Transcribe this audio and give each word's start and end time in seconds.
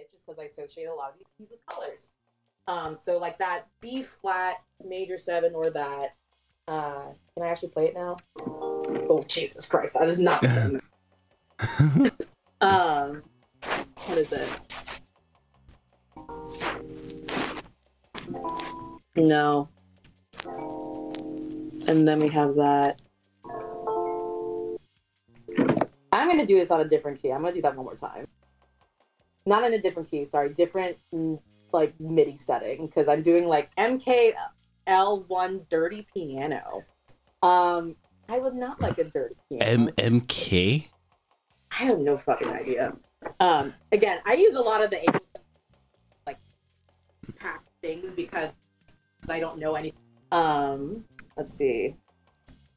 hit 0.00 0.10
just 0.10 0.26
because 0.26 0.38
I 0.38 0.44
associate 0.44 0.86
a 0.86 0.94
lot 0.94 1.10
of 1.10 1.18
these 1.18 1.26
keys 1.36 1.48
with 1.50 1.64
colors. 1.66 2.08
Um, 2.66 2.94
so 2.94 3.18
like 3.18 3.38
that 3.38 3.66
B 3.80 4.02
flat 4.02 4.62
major 4.84 5.18
seven 5.18 5.54
or 5.54 5.70
that. 5.70 6.14
Uh, 6.68 7.06
can 7.34 7.42
I 7.42 7.48
actually 7.48 7.70
play 7.70 7.86
it 7.86 7.94
now? 7.94 8.16
Oh 8.38 9.24
Jesus 9.26 9.68
Christ, 9.68 9.94
that 9.94 10.08
is 10.08 10.18
not. 10.18 10.44
um, 12.60 13.22
what 14.06 14.18
is 14.18 14.32
it? 14.32 14.48
No. 19.16 19.68
And 21.88 22.06
then 22.06 22.20
we 22.20 22.28
have 22.28 22.54
that. 22.54 23.02
I'm 26.12 26.28
gonna 26.28 26.46
do 26.46 26.58
this 26.58 26.70
on 26.70 26.80
a 26.80 26.88
different 26.88 27.20
key. 27.20 27.32
I'm 27.32 27.42
gonna 27.42 27.54
do 27.54 27.62
that 27.62 27.74
one 27.74 27.84
more 27.84 27.96
time. 27.96 28.28
Not 29.50 29.64
in 29.64 29.74
a 29.74 29.82
different 29.82 30.08
key, 30.08 30.24
sorry, 30.26 30.50
different 30.50 30.96
mm, 31.12 31.36
like 31.72 31.98
MIDI 31.98 32.36
setting 32.36 32.86
because 32.86 33.08
I'm 33.08 33.20
doing 33.20 33.48
like 33.48 33.74
MKL1 33.74 35.68
dirty 35.68 36.06
piano. 36.14 36.84
Um, 37.42 37.96
I 38.28 38.38
would 38.38 38.54
not 38.54 38.80
like 38.80 38.98
a 38.98 39.04
dirty 39.04 39.34
piano. 39.48 39.88
MMK? 39.88 40.86
I 41.72 41.82
have 41.82 41.98
no 41.98 42.16
fucking 42.16 42.48
idea. 42.48 42.96
Um, 43.40 43.74
again, 43.90 44.20
I 44.24 44.34
use 44.34 44.54
a 44.54 44.60
lot 44.60 44.84
of 44.84 44.90
the 44.92 45.20
like 46.28 46.38
pack 47.36 47.64
things 47.82 48.12
because 48.14 48.52
I 49.28 49.40
don't 49.40 49.58
know 49.58 49.74
any. 49.74 49.94
Um, 50.30 51.04
let's 51.36 51.52
see. 51.52 51.96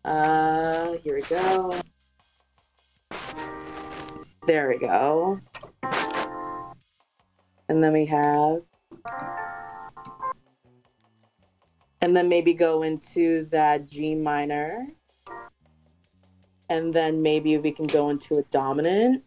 Uh, 0.03 0.93
here 1.03 1.17
we 1.17 1.21
go. 1.21 1.79
There 4.47 4.69
we 4.69 4.79
go. 4.79 5.39
And 7.73 7.83
then 7.83 7.93
we 7.93 8.05
have. 8.05 8.61
And 12.01 12.15
then 12.15 12.29
maybe 12.29 12.53
go 12.53 12.83
into 12.83 13.45
that 13.45 13.87
G 13.87 14.13
minor. 14.13 14.89
And 16.69 16.93
then 16.93 17.23
maybe 17.23 17.57
we 17.57 17.71
can 17.71 17.87
go 17.87 18.11
into 18.11 18.35
a 18.35 18.43
dominant. 18.43 19.23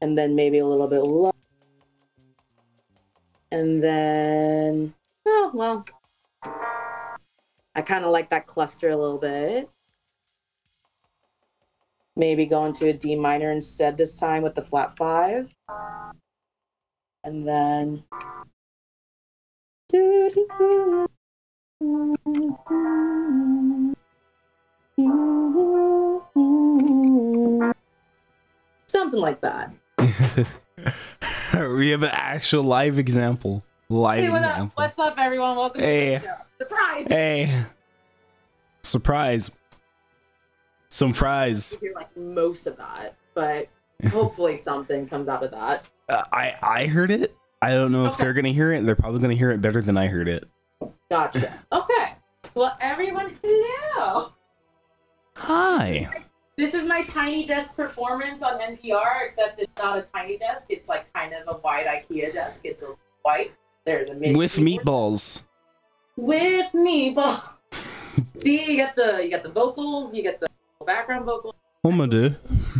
And 0.00 0.16
then 0.16 0.34
maybe 0.34 0.56
a 0.56 0.66
little 0.66 0.88
bit 0.88 1.02
low. 1.02 1.34
And 3.50 3.82
then, 3.82 4.94
oh, 5.26 5.50
well, 5.52 5.84
I 7.74 7.82
kind 7.82 8.06
of 8.06 8.10
like 8.10 8.30
that 8.30 8.46
cluster 8.46 8.88
a 8.88 8.96
little 8.96 9.18
bit. 9.18 9.68
Maybe 12.16 12.46
go 12.46 12.64
into 12.64 12.86
a 12.86 12.94
D 12.94 13.16
minor 13.16 13.50
instead 13.50 13.98
this 13.98 14.18
time 14.18 14.42
with 14.42 14.54
the 14.54 14.62
flat 14.62 14.96
five. 14.96 15.54
And 17.26 17.44
then. 17.44 18.04
Something 28.86 29.20
like 29.20 29.40
that. 29.40 29.72
we 31.76 31.90
have 31.90 32.02
an 32.02 32.10
actual 32.12 32.62
live 32.62 32.98
example. 32.98 33.64
Live 33.88 34.24
Hey, 34.24 34.30
what's 34.30 34.44
up? 34.44 34.50
example. 34.52 34.72
What's 34.82 34.98
up, 34.98 35.14
everyone? 35.18 35.56
Welcome 35.56 35.80
Hey. 35.82 36.14
to 36.14 36.20
the 36.20 36.26
show. 36.26 36.34
Surprise! 36.58 37.06
Hey. 37.08 37.62
Surprise. 38.82 39.50
Some 40.88 41.12
fries. 41.12 41.72
You 41.74 41.88
hear 41.88 41.94
like 41.94 42.16
most 42.16 42.66
of 42.66 42.76
that, 42.78 43.14
but 43.34 43.68
hopefully 44.10 44.56
something 44.56 45.06
comes 45.08 45.28
out 45.28 45.42
of 45.42 45.50
that. 45.50 45.84
Uh, 46.08 46.22
I 46.32 46.54
I 46.62 46.86
heard 46.86 47.10
it. 47.10 47.36
I 47.62 47.70
don't 47.72 47.90
know 47.92 48.06
if 48.06 48.16
they're 48.16 48.32
gonna 48.32 48.50
hear 48.50 48.72
it. 48.72 48.84
They're 48.86 48.94
probably 48.96 49.20
gonna 49.20 49.34
hear 49.34 49.50
it 49.50 49.60
better 49.60 49.80
than 49.80 49.96
I 49.98 50.06
heard 50.06 50.28
it. 50.28 50.48
Gotcha. 51.10 51.52
Okay. 51.72 52.14
Well, 52.54 52.76
everyone, 52.80 53.36
hello. 53.42 54.32
Hi. 55.36 56.08
This 56.56 56.72
is 56.72 56.86
my 56.86 57.02
tiny 57.04 57.44
desk 57.44 57.76
performance 57.76 58.42
on 58.42 58.58
NPR, 58.60 59.26
except 59.26 59.60
it's 59.60 59.70
not 59.82 59.98
a 59.98 60.02
tiny 60.02 60.38
desk. 60.38 60.66
It's 60.70 60.88
like 60.88 61.12
kind 61.12 61.34
of 61.34 61.54
a 61.54 61.58
wide 61.60 61.84
IKEA 61.86 62.32
desk. 62.32 62.62
It's 62.64 62.80
a 62.82 62.94
white. 63.22 63.52
There's 63.84 64.08
a 64.08 64.14
mid 64.14 64.36
With 64.36 64.56
meatballs. 64.56 65.42
With 66.16 66.66
meatball. 66.74 67.42
See, 68.38 68.72
you 68.72 68.78
got 68.78 68.96
the 68.96 69.20
you 69.22 69.30
got 69.30 69.42
the 69.42 69.50
vocals, 69.50 70.14
you 70.14 70.22
got 70.24 70.40
the 70.40 70.48
background 70.86 71.26
vocals, 71.26 71.54
Oh 71.84 71.92
my 71.92 72.06
dude. 72.06 72.36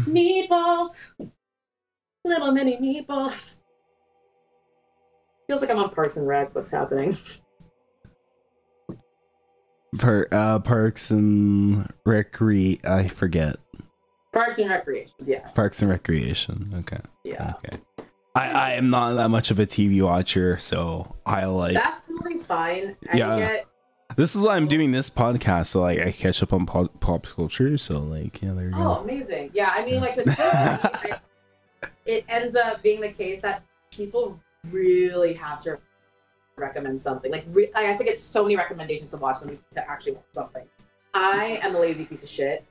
meatballs, 0.06 1.04
little 2.26 2.52
mini 2.52 2.76
meatballs. 2.78 3.56
Feels 5.46 5.60
like 5.60 5.70
I'm 5.70 5.78
on 5.78 5.90
Parks 5.90 6.16
and 6.16 6.26
Rec. 6.26 6.54
What's 6.54 6.70
happening? 6.70 7.16
Per, 9.98 10.26
uh, 10.32 10.58
Parks 10.58 11.10
and 11.10 11.86
Recre. 12.06 12.84
I 12.84 13.06
forget. 13.06 13.56
Parks 14.32 14.58
and 14.58 14.68
Recreation. 14.70 15.14
Yes. 15.24 15.54
Parks 15.54 15.80
and 15.80 15.90
Recreation. 15.90 16.74
Okay. 16.80 16.98
yeah. 17.24 17.54
Okay. 17.64 17.78
I, 18.34 18.50
I 18.50 18.70
am 18.72 18.90
not 18.90 19.14
that 19.14 19.30
much 19.30 19.50
of 19.50 19.58
a 19.58 19.64
TV 19.64 20.02
watcher, 20.02 20.58
so 20.58 21.16
I 21.24 21.46
like. 21.46 21.72
That's 21.72 22.06
totally 22.06 22.38
fine. 22.40 22.94
I 23.10 23.16
Yeah. 23.16 23.38
get 23.38 23.66
This 24.16 24.36
is 24.36 24.42
why 24.42 24.56
I'm 24.56 24.66
doing 24.66 24.90
this 24.92 25.08
podcast, 25.08 25.68
so 25.68 25.80
like 25.80 26.00
I 26.00 26.12
catch 26.12 26.42
up 26.42 26.52
on 26.52 26.66
pop, 26.66 27.00
pop 27.00 27.24
culture. 27.24 27.78
So 27.78 27.98
like, 28.00 28.42
yeah, 28.42 28.52
there 28.52 28.68
you 28.68 28.72
Oh, 28.74 28.78
go. 28.82 28.88
Oh, 28.98 29.02
amazing. 29.04 29.52
Yeah, 29.54 29.70
I 29.74 29.84
mean, 29.86 30.02
like 30.02 30.16
with 30.16 30.28
I- 30.38 31.18
it 32.06 32.24
ends 32.28 32.54
up 32.54 32.82
being 32.82 33.00
the 33.00 33.12
case 33.12 33.40
that 33.42 33.62
people 33.90 34.40
really 34.70 35.34
have 35.34 35.58
to 35.60 35.78
recommend 36.56 36.98
something. 36.98 37.30
Like, 37.30 37.44
re- 37.48 37.70
I 37.74 37.82
have 37.82 37.98
to 37.98 38.04
get 38.04 38.16
so 38.16 38.42
many 38.42 38.56
recommendations 38.56 39.10
to 39.10 39.16
watch 39.16 39.38
something 39.38 39.58
to 39.70 39.90
actually 39.90 40.12
watch 40.12 40.24
something. 40.32 40.64
I 41.12 41.60
am 41.62 41.74
a 41.74 41.80
lazy 41.80 42.04
piece 42.04 42.22
of 42.22 42.28
shit 42.28 42.64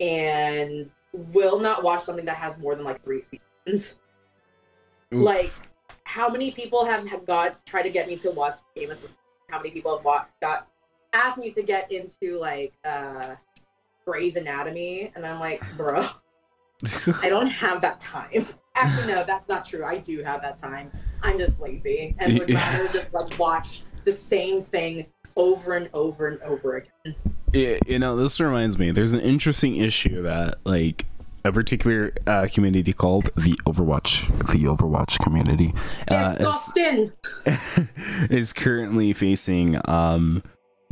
and 0.00 0.90
will 1.12 1.58
not 1.58 1.82
watch 1.82 2.02
something 2.02 2.24
that 2.26 2.36
has 2.36 2.58
more 2.58 2.74
than 2.74 2.84
like 2.84 3.04
three 3.04 3.22
seasons. 3.22 3.96
Oof. 5.12 5.22
Like, 5.22 5.52
how 6.04 6.28
many 6.28 6.50
people 6.50 6.84
have, 6.84 7.06
have 7.08 7.26
got 7.26 7.64
try 7.66 7.82
to 7.82 7.90
get 7.90 8.08
me 8.08 8.16
to 8.16 8.30
watch 8.30 8.58
Game 8.74 8.90
of 8.90 8.98
Thrones? 8.98 9.16
How 9.48 9.58
many 9.58 9.70
people 9.70 9.96
have 9.96 10.04
watched, 10.04 10.30
got 10.40 10.68
asked 11.12 11.38
me 11.38 11.50
to 11.50 11.62
get 11.62 11.90
into 11.90 12.38
like 12.38 12.74
uh 12.84 13.34
Grey's 14.04 14.36
Anatomy, 14.36 15.12
and 15.14 15.26
I'm 15.26 15.38
like, 15.38 15.62
bro, 15.76 16.06
I 17.22 17.28
don't 17.28 17.50
have 17.50 17.80
that 17.82 18.00
time. 18.00 18.46
Actually, 18.78 19.12
no, 19.12 19.24
that's 19.24 19.48
not 19.48 19.64
true. 19.64 19.84
I 19.84 19.98
do 19.98 20.22
have 20.22 20.42
that 20.42 20.58
time. 20.58 20.90
I'm 21.22 21.38
just 21.38 21.60
lazy 21.60 22.14
and 22.18 22.38
would 22.38 22.50
rather 22.50 22.88
just 22.92 23.12
like 23.12 23.38
watch 23.38 23.82
the 24.04 24.12
same 24.12 24.60
thing 24.60 25.06
over 25.36 25.74
and 25.74 25.90
over 25.92 26.28
and 26.28 26.40
over 26.42 26.76
again. 26.76 27.16
Yeah, 27.52 27.78
you 27.86 27.98
know, 27.98 28.16
this 28.16 28.38
reminds 28.40 28.78
me. 28.78 28.90
There's 28.90 29.14
an 29.14 29.20
interesting 29.20 29.76
issue 29.76 30.22
that 30.22 30.56
like 30.64 31.06
a 31.44 31.52
particular 31.52 32.12
uh, 32.26 32.46
community 32.52 32.92
called 32.92 33.30
the 33.36 33.54
Overwatch, 33.66 34.26
the 34.50 34.64
Overwatch 34.64 35.18
community, 35.20 35.74
uh, 36.10 36.36
is, 37.46 37.90
is 38.30 38.52
currently 38.52 39.12
facing. 39.12 39.80
Um, 39.86 40.42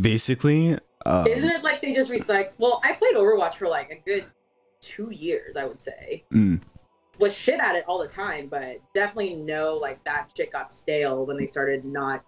basically, 0.01 0.79
um, 1.05 1.27
Isn't 1.27 1.51
it 1.51 1.63
like 1.63 1.83
they 1.83 1.95
just 1.95 2.11
recycle? 2.11 2.51
Well, 2.59 2.81
I 2.83 2.93
played 2.93 3.15
Overwatch 3.15 3.55
for 3.55 3.69
like 3.69 3.91
a 3.91 3.97
good 3.97 4.27
two 4.81 5.11
years, 5.11 5.57
I 5.57 5.65
would 5.65 5.79
say. 5.81 6.25
mm, 6.33 6.61
Was 7.19 7.35
shit 7.35 7.61
at 7.61 7.75
it 7.77 7.85
all 7.89 7.99
the 7.99 8.09
time, 8.09 8.49
but 8.49 8.81
definitely 8.95 9.35
know 9.37 9.75
like 9.75 10.03
that 10.05 10.31
shit 10.37 10.53
got 10.53 10.71
stale 10.71 11.25
when 11.25 11.37
they 11.37 11.47
started 11.47 11.85
not 11.85 12.25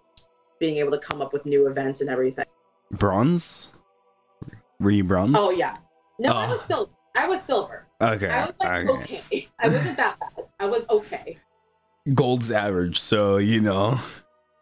being 0.59 0.77
able 0.77 0.91
to 0.91 0.97
come 0.99 1.21
up 1.21 1.31
with 1.31 1.45
new 1.45 1.67
events 1.67 2.01
and 2.01 2.09
everything. 2.09 2.45
bronze. 2.91 3.71
Were 4.79 4.91
you 4.91 5.03
bronze? 5.03 5.35
Oh 5.37 5.51
yeah. 5.51 5.75
No, 6.17 6.33
I 6.33 6.47
Oh. 6.47 6.51
was 6.53 6.61
silver. 6.61 6.91
I 7.15 7.27
was 7.27 7.41
silver. 7.41 7.85
Okay. 8.01 8.29
I 8.29 8.45
was 8.45 8.53
like 8.59 8.89
okay. 8.89 9.17
okay. 9.31 9.47
I 9.59 9.67
wasn't 9.67 9.97
that 9.97 10.19
bad. 10.19 10.45
I 10.59 10.65
was 10.65 10.89
okay. 10.89 11.37
Gold's 12.13 12.51
average, 12.51 12.99
so 12.99 13.37
you 13.37 13.61
know. 13.61 13.97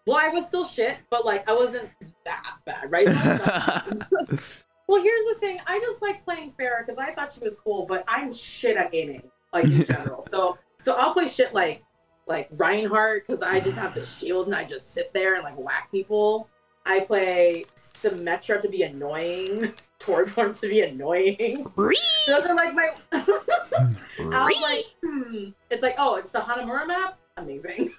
Well, 0.05 0.17
I 0.21 0.29
was 0.29 0.45
still 0.47 0.65
shit, 0.65 0.97
but 1.09 1.25
like 1.25 1.49
I 1.49 1.53
wasn't 1.53 1.89
that 2.25 2.55
bad, 2.65 2.91
right? 2.91 3.05
well, 4.87 5.01
here's 5.01 5.25
the 5.25 5.35
thing. 5.39 5.59
I 5.67 5.79
just 5.79 6.01
like 6.01 6.23
playing 6.23 6.53
Pharah 6.59 6.85
because 6.85 6.97
I 6.97 7.13
thought 7.13 7.33
she 7.33 7.39
was 7.41 7.55
cool, 7.63 7.85
but 7.85 8.03
I'm 8.07 8.33
shit 8.33 8.77
at 8.77 8.91
gaming, 8.91 9.21
like 9.63 9.71
in 9.73 9.85
general. 9.85 10.21
So 10.21 10.57
so 10.79 10.95
I'll 10.95 11.13
play 11.13 11.27
shit 11.27 11.53
like 11.53 11.83
like 12.27 12.49
Reinhardt 12.51 13.25
because 13.25 13.41
I 13.41 13.59
just 13.59 13.77
have 13.77 13.95
the 13.95 14.05
shield 14.05 14.47
and 14.47 14.55
I 14.55 14.65
just 14.65 14.93
sit 14.93 15.13
there 15.13 15.35
and 15.35 15.43
like 15.43 15.57
whack 15.57 15.89
people. 15.91 16.49
I 16.85 17.01
play 17.01 17.65
Symmetra 17.75 18.61
to 18.61 18.69
be 18.69 18.83
annoying, 18.83 19.73
Torbjorn 19.99 20.57
to 20.61 20.69
be 20.69 20.81
annoying. 20.81 21.69
Those 21.75 22.45
are 22.45 22.55
like 22.55 22.73
my. 22.73 22.91
I 23.11 23.95
was 24.19 24.61
like, 24.61 24.85
hmm. 25.03 25.49
It's 25.69 25.83
like, 25.83 25.95
oh, 25.97 26.15
it's 26.15 26.31
the 26.31 26.39
Hanamura 26.39 26.87
map. 26.87 27.19
Amazing. 27.35 27.93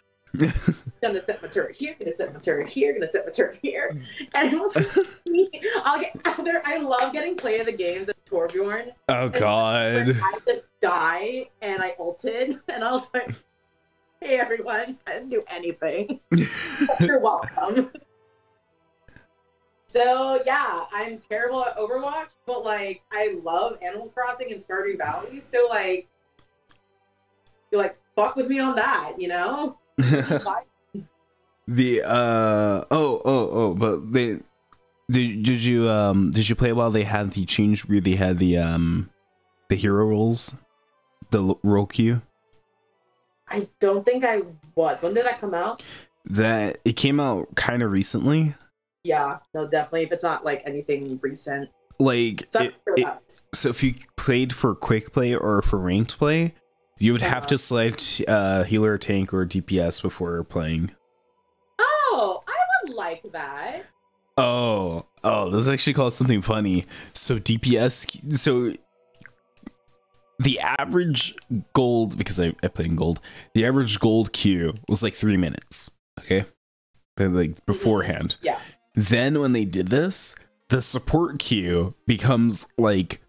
gonna 1.02 1.25
set 1.25 1.43
my 1.43 1.49
turret 1.49 1.76
here. 1.76 1.96
Gonna 1.99 2.14
set 2.16 2.32
my 2.32 2.40
turret 2.40 2.69
here. 2.69 2.93
Gonna 2.93 3.06
set 3.06 3.26
my 3.26 3.32
turret 3.32 3.58
here. 3.60 3.90
And 4.34 4.52
it 4.52 4.58
was 4.58 4.99
me. 5.26 5.50
I'll 5.84 6.00
get. 6.00 6.16
There, 6.43 6.62
I 6.64 6.78
love 6.78 7.12
getting 7.12 7.37
play 7.37 7.58
of 7.58 7.66
the 7.66 7.72
games 7.72 8.08
of 8.08 8.14
Torbjorn. 8.25 8.93
oh 9.08 9.28
God. 9.28 10.08
I 10.08 10.38
just 10.46 10.68
die 10.80 11.48
and 11.60 11.82
I 11.82 11.94
ulted, 11.98 12.56
and 12.69 12.84
I 12.84 12.92
was 12.92 13.10
like, 13.12 13.30
hey 14.20 14.38
everyone, 14.38 14.98
I 15.06 15.12
didn't 15.12 15.30
do 15.30 15.42
anything. 15.48 16.20
You're 17.00 17.20
welcome. 17.20 17.90
So 19.86 20.40
yeah, 20.44 20.84
I'm 20.92 21.19
terrible 21.19 21.64
at 21.64 21.76
Overwatch, 21.76 22.28
but 22.46 22.64
like 22.64 23.02
I 23.10 23.38
love 23.42 23.78
Animal 23.82 24.08
Crossing 24.08 24.52
and 24.52 24.60
Stardew 24.60 24.98
Valley. 24.98 25.40
So 25.40 25.66
like, 25.70 26.08
you're 27.70 27.81
like 27.81 27.98
fuck 28.14 28.36
with 28.36 28.48
me 28.48 28.58
on 28.58 28.76
that, 28.76 29.14
you 29.19 29.28
know? 29.28 29.78
the 31.66 32.02
uh 32.02 32.84
oh 32.90 33.22
oh 33.24 33.50
oh, 33.50 33.74
but 33.74 34.12
they 34.12 34.38
did 35.10 35.42
did 35.42 35.64
you 35.64 35.88
um 35.88 36.31
did 36.31 36.48
you 36.48 36.54
play 36.54 36.72
while 36.72 36.90
they 36.90 37.04
had 37.04 37.32
the 37.32 37.44
change 37.46 37.82
where 37.86 38.00
they 38.00 38.14
had 38.14 38.38
the 38.38 38.58
um 38.58 39.10
the 39.69 39.76
hero 39.76 40.06
roles, 40.06 40.56
the 41.30 41.56
l- 41.64 41.86
queue? 41.86 42.22
I 43.48 43.69
don't 43.80 44.04
think 44.04 44.25
I 44.25 44.42
was. 44.75 45.00
When 45.02 45.14
did 45.14 45.25
that 45.26 45.40
come 45.40 45.54
out? 45.54 45.82
That 46.26 46.78
it 46.84 46.94
came 46.94 47.19
out 47.20 47.54
kind 47.54 47.82
of 47.82 47.90
recently. 47.90 48.54
Yeah, 49.04 49.38
no, 49.54 49.66
definitely. 49.66 50.02
If 50.02 50.12
it's 50.12 50.22
not 50.22 50.44
like 50.44 50.62
anything 50.66 51.19
recent, 51.22 51.70
Like 51.98 52.46
so, 52.50 52.60
it, 52.64 52.75
it- 52.96 53.42
so 53.54 53.70
if 53.70 53.82
you 53.82 53.94
played 54.16 54.52
for 54.54 54.75
quick 54.75 55.12
play 55.12 55.34
or 55.34 55.62
for 55.62 55.78
ranked 55.78 56.19
play, 56.19 56.54
you 56.98 57.12
would 57.12 57.22
have 57.22 57.38
Uh-huh. 57.44 57.46
to 57.46 57.58
select 57.58 58.22
uh 58.28 58.64
healer, 58.64 58.98
tank, 58.98 59.32
or 59.32 59.46
DPS 59.46 60.02
before 60.02 60.44
playing. 60.44 60.90
oh, 61.78 62.42
I 62.46 62.56
would 62.84 62.94
like 62.96 63.22
that. 63.32 63.84
Oh, 64.36 65.04
oh, 65.24 65.50
this 65.50 65.69
actually 65.69 65.94
called 65.94 66.12
something 66.12 66.42
funny. 66.42 66.84
So 67.14 67.36
DPS, 67.38 68.36
so 68.36 68.72
the 70.38 70.61
average 70.61 71.35
gold 71.73 72.17
because 72.17 72.38
I, 72.40 72.55
I 72.62 72.69
play 72.69 72.85
in 72.87 72.96
gold. 72.96 73.20
The 73.55 73.67
average 73.67 73.99
gold 73.99 74.32
queue 74.32 74.75
was 74.88 75.02
like 75.02 75.14
three 75.14 75.37
minutes. 75.37 75.90
Okay, 76.20 76.44
like 77.19 77.64
beforehand. 77.67 78.37
Yeah. 78.43 78.58
Then 78.94 79.40
when 79.40 79.52
they 79.52 79.64
did 79.64 79.88
this, 79.88 80.35
the 80.69 80.82
support 80.82 81.38
queue 81.38 81.94
becomes 82.06 82.67
like 82.76 83.20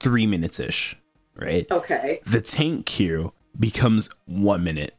three 0.00 0.26
minutes 0.26 0.60
ish, 0.60 0.96
right? 1.36 1.66
Okay. 1.70 2.20
The 2.26 2.40
tank 2.40 2.86
queue 2.86 3.32
becomes 3.58 4.08
one 4.26 4.64
minute. 4.64 4.94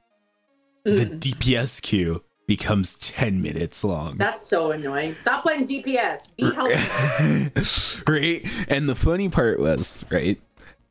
The 0.83 1.05
Mm, 1.05 1.19
DPS 1.19 1.81
queue 1.81 2.23
becomes 2.47 2.97
ten 2.97 3.41
minutes 3.41 3.83
long. 3.83 4.17
That's 4.17 4.45
so 4.47 4.71
annoying. 4.71 5.13
Stop 5.13 5.43
playing 5.43 5.67
DPS. 5.67 6.19
Be 6.37 6.43
helpful. 6.53 8.13
right? 8.13 8.45
And 8.69 8.87
the 8.87 8.95
funny 8.95 9.27
part 9.27 9.59
was, 9.59 10.05
right? 10.09 10.39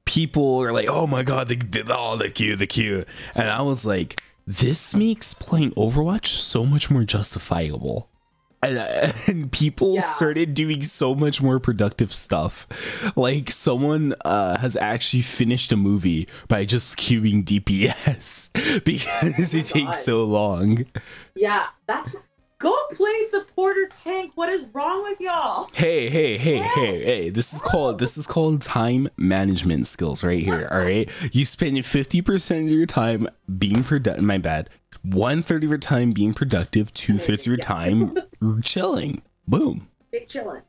People 0.06 0.62
are 0.62 0.73
like, 0.73 0.88
"Oh 0.88 1.06
my 1.06 1.23
god, 1.23 1.49
they 1.49 1.56
did 1.56 1.91
all 1.91 2.17
the 2.17 2.31
queue, 2.31 2.56
the 2.56 2.67
queue," 2.67 3.05
and 3.35 3.50
I 3.50 3.61
was 3.62 3.85
like, 3.85 4.20
"This 4.47 4.94
makes 4.94 5.35
playing 5.35 5.73
Overwatch 5.73 6.26
so 6.26 6.64
much 6.64 6.91
more 6.91 7.05
justifiable." 7.05 8.08
And, 8.62 8.79
uh, 8.79 9.12
and 9.26 9.53
people 9.53 9.94
Yeah. 9.94 10.00
started 10.00 10.55
doing 10.55 10.82
so 10.82 11.14
much 11.14 11.43
more 11.43 11.58
productive 11.61 12.12
stuff. 12.12 12.67
Like 13.14 13.50
someone 13.50 14.14
uh, 14.25 14.58
has 14.58 14.76
actually 14.76 15.23
finished 15.23 15.73
a 15.73 15.76
movie 15.76 16.26
by 16.49 16.64
just 16.64 16.97
queuing 16.97 17.44
DPS 17.44 18.50
because 18.85 19.55
Oh 19.55 19.59
it 19.59 19.67
takes 19.67 20.02
so 20.05 20.25
long. 20.25 20.87
yeah, 21.35 21.67
that's 21.87 22.17
go 22.58 22.75
play 22.93 23.14
supporter 23.29 23.88
tank. 24.03 24.32
What 24.35 24.49
is 24.49 24.69
wrong 24.73 25.03
with 25.03 25.20
y'all? 25.20 25.69
Hey, 25.75 26.08
hey, 26.08 26.38
hey, 26.38 26.58
hey, 26.58 27.05
hey. 27.05 27.31
This 27.31 27.53
is 27.53 27.61
called 27.61 27.99
this 27.99 28.17
is 28.17 28.26
called 28.26 28.62
time 28.62 29.08
management 29.17 29.87
skills 29.87 30.25
right 30.25 30.43
here. 30.43 30.69
All 30.70 30.81
right. 30.81 31.11
You 31.32 31.44
spend 31.44 31.76
50% 31.76 32.62
of 32.64 32.69
your 32.69 32.87
time 32.87 33.29
being 33.58 33.85
productive. 33.85 34.25
My 34.25 34.38
bad. 34.38 34.70
One 35.03 35.43
third 35.43 35.62
of 35.62 35.70
your 35.70 35.79
time 35.79 36.12
being 36.12 36.35
productive, 36.35 36.93
two 36.93 37.19
thirds 37.19 37.43
of 37.43 37.49
your 37.49 37.58
time 37.58 38.17
chilling. 38.62 39.23
Boom. 39.47 39.88
Big 40.11 40.29
chilling. 40.29 40.62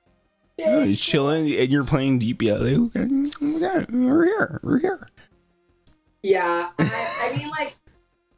Yeah, 0.58 0.84
you're 0.84 0.96
chilling 0.96 1.54
and 1.54 1.72
you're 1.72 1.84
playing. 1.84 2.20
Like, 2.20 2.42
okay, 2.42 3.08
okay, 3.44 3.86
we're 3.92 4.26
here. 4.26 4.60
We're 4.64 4.80
here. 4.80 5.08
Yeah, 6.24 6.72
I, 6.80 7.32
I 7.32 7.38
mean, 7.38 7.50
like, 7.50 7.76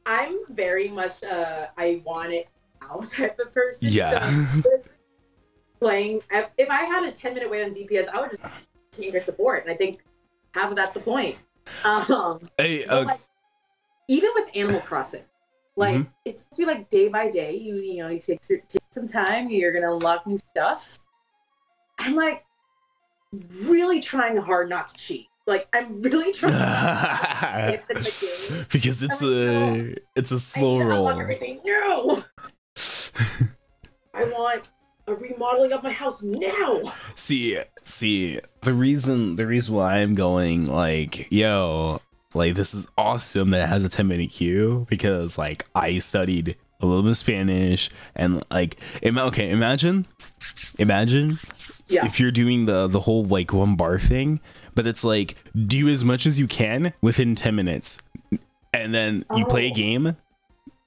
I'm 0.05 0.37
very 0.49 0.89
much 0.89 1.23
uh, 1.23 1.67
I 1.77 2.01
want 2.05 2.33
it 2.33 2.49
now 2.89 3.01
type 3.01 3.39
of 3.39 3.53
person. 3.53 3.87
Yeah. 3.89 4.19
So, 4.19 4.83
playing, 5.79 6.21
if 6.57 6.69
I 6.69 6.83
had 6.83 7.03
a 7.03 7.11
10 7.11 7.33
minute 7.33 7.49
wait 7.49 7.63
on 7.63 7.71
DPS, 7.71 8.07
I 8.09 8.21
would 8.21 8.29
just 8.31 8.41
take 8.91 9.11
your 9.13 9.21
support, 9.21 9.63
and 9.63 9.71
I 9.71 9.75
think 9.77 10.01
half 10.53 10.69
of 10.69 10.75
that's 10.75 10.93
the 10.93 10.99
point. 10.99 11.37
Um, 11.83 12.39
Hey, 12.57 12.85
uh, 12.85 13.03
like, 13.05 13.19
even 14.07 14.31
with 14.35 14.49
Animal 14.55 14.81
Crossing, 14.81 15.23
like 15.75 15.95
Mhm. 15.95 16.07
it's 16.25 16.41
supposed 16.41 16.55
to 16.55 16.61
be 16.61 16.65
like 16.65 16.89
day 16.89 17.07
by 17.09 17.29
day. 17.29 17.55
You 17.55 17.75
you 17.75 17.97
know 17.99 18.09
you 18.09 18.17
take 18.17 18.41
take 18.41 18.81
some 18.89 19.05
time. 19.07 19.49
You're 19.49 19.71
gonna 19.71 19.93
unlock 19.93 20.25
new 20.25 20.37
stuff. 20.37 20.97
I'm 21.99 22.15
like 22.15 22.43
really 23.63 24.01
trying 24.01 24.37
hard 24.37 24.69
not 24.69 24.87
to 24.89 24.95
cheat. 24.95 25.27
Like 25.45 25.67
I'm 25.73 26.01
really 26.01 26.33
trying. 26.39 26.53
It's 27.89 28.49
in 28.49 28.57
the 28.57 28.61
game. 28.63 28.67
because 28.71 29.03
it's 29.03 29.21
I 29.21 29.25
mean, 29.25 29.95
a 30.15 30.19
it's 30.19 30.31
a 30.31 30.39
slow 30.39 30.81
roll. 30.81 31.09
everything 31.09 31.59
now. 31.63 32.23
I 34.13 34.23
want 34.25 34.63
a 35.07 35.15
remodeling 35.15 35.73
of 35.73 35.83
my 35.83 35.91
house 35.91 36.21
now. 36.23 36.81
See, 37.15 37.59
see, 37.83 38.39
the 38.61 38.73
reason 38.73 39.35
the 39.35 39.47
reason 39.47 39.75
why 39.75 39.97
I'm 39.97 40.15
going 40.15 40.65
like, 40.65 41.31
yo, 41.31 42.01
like 42.33 42.55
this 42.55 42.73
is 42.73 42.87
awesome 42.97 43.49
that 43.51 43.63
it 43.63 43.69
has 43.69 43.85
a 43.85 43.89
10 43.89 44.07
minute 44.07 44.29
queue 44.31 44.85
because 44.89 45.37
like 45.37 45.65
I 45.75 45.99
studied 45.99 46.55
a 46.81 46.85
little 46.85 47.01
bit 47.03 47.09
of 47.11 47.17
Spanish 47.17 47.89
and 48.15 48.43
like 48.51 48.77
ima- 49.01 49.23
okay, 49.25 49.49
imagine 49.49 50.05
imagine 50.77 51.37
Yeah. 51.87 52.05
if 52.05 52.19
you're 52.19 52.31
doing 52.31 52.65
the 52.67 52.87
the 52.87 52.99
whole 53.01 53.25
like 53.25 53.51
one 53.53 53.75
bar 53.75 53.99
thing, 53.99 54.39
but 54.75 54.85
it's 54.87 55.03
like 55.03 55.35
do 55.67 55.87
as 55.89 56.03
much 56.03 56.25
as 56.25 56.39
you 56.39 56.47
can 56.47 56.93
within 57.01 57.35
10 57.35 57.55
minutes. 57.55 57.99
And 58.73 58.93
then 58.93 59.25
you 59.35 59.45
play 59.45 59.67
a 59.67 59.71
Oh. 59.71 59.75
game 59.75 60.15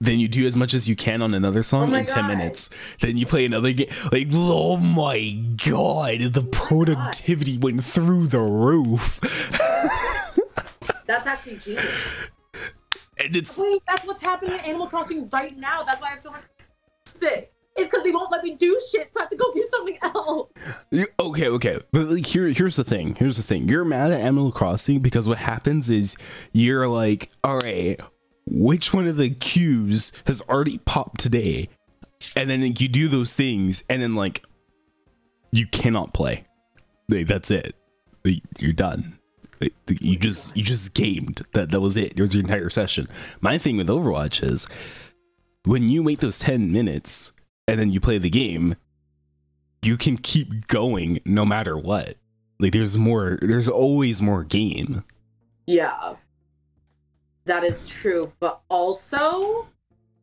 then 0.05 0.19
you 0.21 0.29
do 0.29 0.45
as 0.47 0.57
much 0.57 0.75
as 0.75 0.89
you 0.89 0.97
can 0.97 1.23
on 1.23 1.33
another 1.35 1.61
oh 1.61 1.63
song 1.63 1.95
Oh 1.95 1.97
in 1.99 2.07
10 2.07 2.23
God. 2.25 2.29
minutes 2.29 2.71
then 3.01 3.17
you 3.17 3.25
play 3.27 3.45
another 3.45 3.73
game 3.73 3.89
like 4.11 4.29
oh 4.33 4.77
my 4.77 5.31
god 5.65 6.21
the 6.35 6.43
oh 6.45 6.49
productivity 6.51 7.57
went 7.59 7.83
through 7.85 8.27
the 8.27 8.41
roof 8.41 9.21
That's 11.07 11.27
actually 11.27 11.57
genius. 11.59 12.29
and 13.19 13.37
it's 13.37 13.59
Wait, 13.59 13.83
that's 13.87 14.07
what's 14.07 14.21
happening 14.23 14.55
in 14.55 14.61
Animal 14.61 14.87
Crossing 14.87 15.29
right 15.31 15.55
now. 15.59 15.83
That's 15.83 16.01
why 16.01 16.09
I 16.09 16.11
have 16.13 16.21
so 16.21 16.31
much 16.31 16.43
sick. 17.15 17.53
It's 17.77 17.89
because 17.91 18.05
they 18.05 18.11
won't 18.13 18.31
let 18.31 18.45
me 18.45 18.55
do 18.55 18.79
shit, 18.93 19.13
so 19.13 19.21
I 19.21 19.23
have 19.25 19.31
to 19.31 19.37
go 19.37 19.51
do 19.53 19.67
something 19.71 19.99
else. 20.03 20.51
you- 20.91 21.07
okay 21.21 21.49
okay 21.49 21.81
but 21.93 22.07
like 22.09 22.27
here 22.27 22.47
here's 22.49 22.77
the 22.77 22.85
thing 22.85 23.15
here's 23.17 23.37
the 23.37 23.43
thing 23.43 23.69
you're 23.69 23.85
mad 23.85 24.11
at 24.13 24.21
animal 24.21 24.53
crossing 24.53 25.01
because 25.01 25.29
what 25.29 25.39
happens 25.39 25.89
is 25.91 26.17
you're 26.53 26.87
like 26.89 27.31
all 27.45 27.59
right 27.59 28.01
which 28.47 28.93
one 28.93 29.07
of 29.07 29.17
the 29.17 29.31
cues 29.31 30.13
has 30.27 30.43
already 30.43 30.79
popped 30.79 31.21
today? 31.21 31.69
And 32.37 32.49
then 32.49 32.63
like, 32.63 32.81
you 32.81 32.89
do 32.89 33.09
those 33.09 33.35
things 33.35 33.85
and 33.89 34.03
then 34.03 34.15
like 34.15 34.45
you 35.51 35.67
cannot 35.67 36.15
play. 36.15 36.45
Like, 37.09 37.27
that's 37.27 37.51
it. 37.51 37.75
You're 38.59 38.73
done. 38.73 39.19
Like, 39.61 39.75
you 39.89 40.17
just 40.17 40.57
you 40.57 40.63
just 40.65 40.95
gamed. 40.95 41.43
That 41.53 41.71
that 41.71 41.81
was 41.81 41.97
it. 41.97 42.13
It 42.13 42.21
was 42.21 42.35
your 42.35 42.43
entire 42.43 42.71
session. 42.71 43.09
My 43.41 43.59
thing 43.59 43.77
with 43.77 43.89
overwatch 43.89 44.43
is 44.43 44.69
when 45.65 45.89
you 45.89 46.03
wait 46.03 46.21
those 46.21 46.39
10 46.41 46.73
minutes 46.73 47.33
and 47.69 47.79
then 47.79 47.91
you 47.91 48.01
play 48.01 48.19
the 48.19 48.31
game 48.31 48.77
you 49.83 49.97
can 49.97 50.17
keep 50.17 50.69
going 50.69 51.21
no 51.25 51.45
matter 51.45 51.77
what. 51.77 52.17
Like 52.61 52.73
there's 52.73 52.97
more 52.97 53.39
there's 53.43 53.69
always 53.69 54.23
more 54.23 54.45
game 54.45 55.05
Yeah. 55.67 56.15
That 57.45 57.65
is 57.65 57.89
true. 57.89 58.33
But 58.41 58.61
also, 58.69 59.69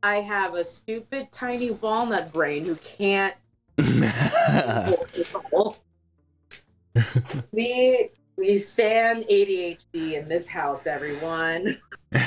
I 0.01 0.17
have 0.17 0.53
a 0.53 0.63
stupid 0.63 1.31
tiny 1.31 1.71
walnut 1.71 2.31
brain 2.33 2.65
who 2.65 2.75
can't 2.75 3.35
we 7.51 8.09
we 8.37 8.57
stand 8.57 9.25
ADHD 9.25 10.13
in 10.13 10.27
this 10.27 10.47
house, 10.47 10.87
everyone. 10.87 11.77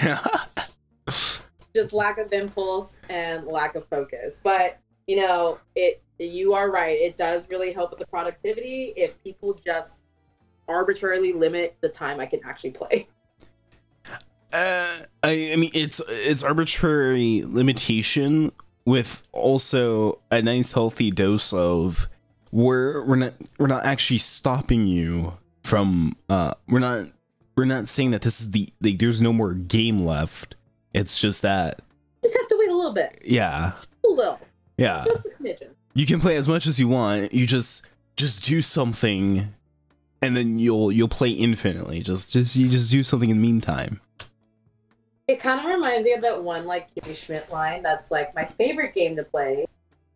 Just 1.74 1.92
lack 1.92 2.18
of 2.18 2.32
impulse 2.32 2.98
and 3.08 3.46
lack 3.46 3.74
of 3.74 3.86
focus. 3.88 4.40
But 4.42 4.78
you 5.06 5.16
know, 5.16 5.58
it 5.74 6.02
you 6.18 6.54
are 6.54 6.70
right. 6.70 6.98
It 6.98 7.16
does 7.16 7.48
really 7.48 7.72
help 7.72 7.90
with 7.90 7.98
the 7.98 8.06
productivity 8.06 8.92
if 8.96 9.22
people 9.24 9.54
just 9.54 9.98
arbitrarily 10.68 11.32
limit 11.32 11.76
the 11.80 11.88
time 11.88 12.20
I 12.20 12.26
can 12.26 12.40
actually 12.44 12.72
play. 12.72 13.08
Uh, 14.52 14.98
I, 15.22 15.52
I 15.52 15.56
mean, 15.56 15.70
it's 15.74 16.00
it's 16.08 16.42
arbitrary 16.42 17.42
limitation 17.46 18.52
with 18.84 19.28
also 19.32 20.18
a 20.30 20.42
nice 20.42 20.72
healthy 20.72 21.10
dose 21.10 21.52
of 21.52 22.08
we're 22.50 23.04
we're 23.06 23.16
not 23.16 23.34
we're 23.58 23.66
not 23.68 23.86
actually 23.86 24.18
stopping 24.18 24.86
you 24.86 25.32
from 25.62 26.12
uh 26.28 26.52
we're 26.68 26.80
not 26.80 27.06
we're 27.56 27.64
not 27.64 27.88
saying 27.88 28.10
that 28.10 28.22
this 28.22 28.40
is 28.40 28.50
the 28.50 28.68
like 28.80 28.98
there's 28.98 29.22
no 29.22 29.32
more 29.32 29.54
game 29.54 30.04
left 30.04 30.56
It's 30.92 31.18
just 31.20 31.42
that, 31.42 31.80
Just 32.22 32.36
have 32.36 32.48
to 32.48 32.56
wait 32.58 32.68
a 32.70 32.74
little 32.74 32.92
bit. 32.92 33.22
yeah, 33.24 33.72
A 34.04 34.08
little. 34.08 34.40
yeah. 34.76 35.04
Just 35.06 35.26
a 35.26 35.42
smidgen. 35.42 35.68
You 35.94 36.04
can 36.06 36.20
play 36.20 36.36
as 36.36 36.48
much 36.48 36.66
as 36.66 36.78
you 36.80 36.88
want. 36.88 37.32
You 37.32 37.46
just 37.46 37.86
just 38.16 38.44
do 38.44 38.60
something, 38.62 39.54
and 40.20 40.36
then 40.36 40.58
you'll 40.58 40.90
you'll 40.90 41.08
play 41.08 41.30
infinitely. 41.30 42.00
Just 42.00 42.32
just 42.32 42.56
you 42.56 42.68
just 42.68 42.90
do 42.90 43.02
something 43.04 43.30
in 43.30 43.36
the 43.36 43.42
meantime. 43.42 44.00
It 45.32 45.40
kind 45.40 45.58
of 45.58 45.64
reminds 45.64 46.04
me 46.04 46.12
of 46.12 46.20
that 46.20 46.42
one 46.44 46.66
like 46.66 46.94
Kimmy 46.94 47.16
Schmidt 47.16 47.50
line 47.50 47.82
that's 47.82 48.10
like 48.10 48.34
my 48.34 48.44
favorite 48.44 48.92
game 48.92 49.16
to 49.16 49.24
play 49.24 49.64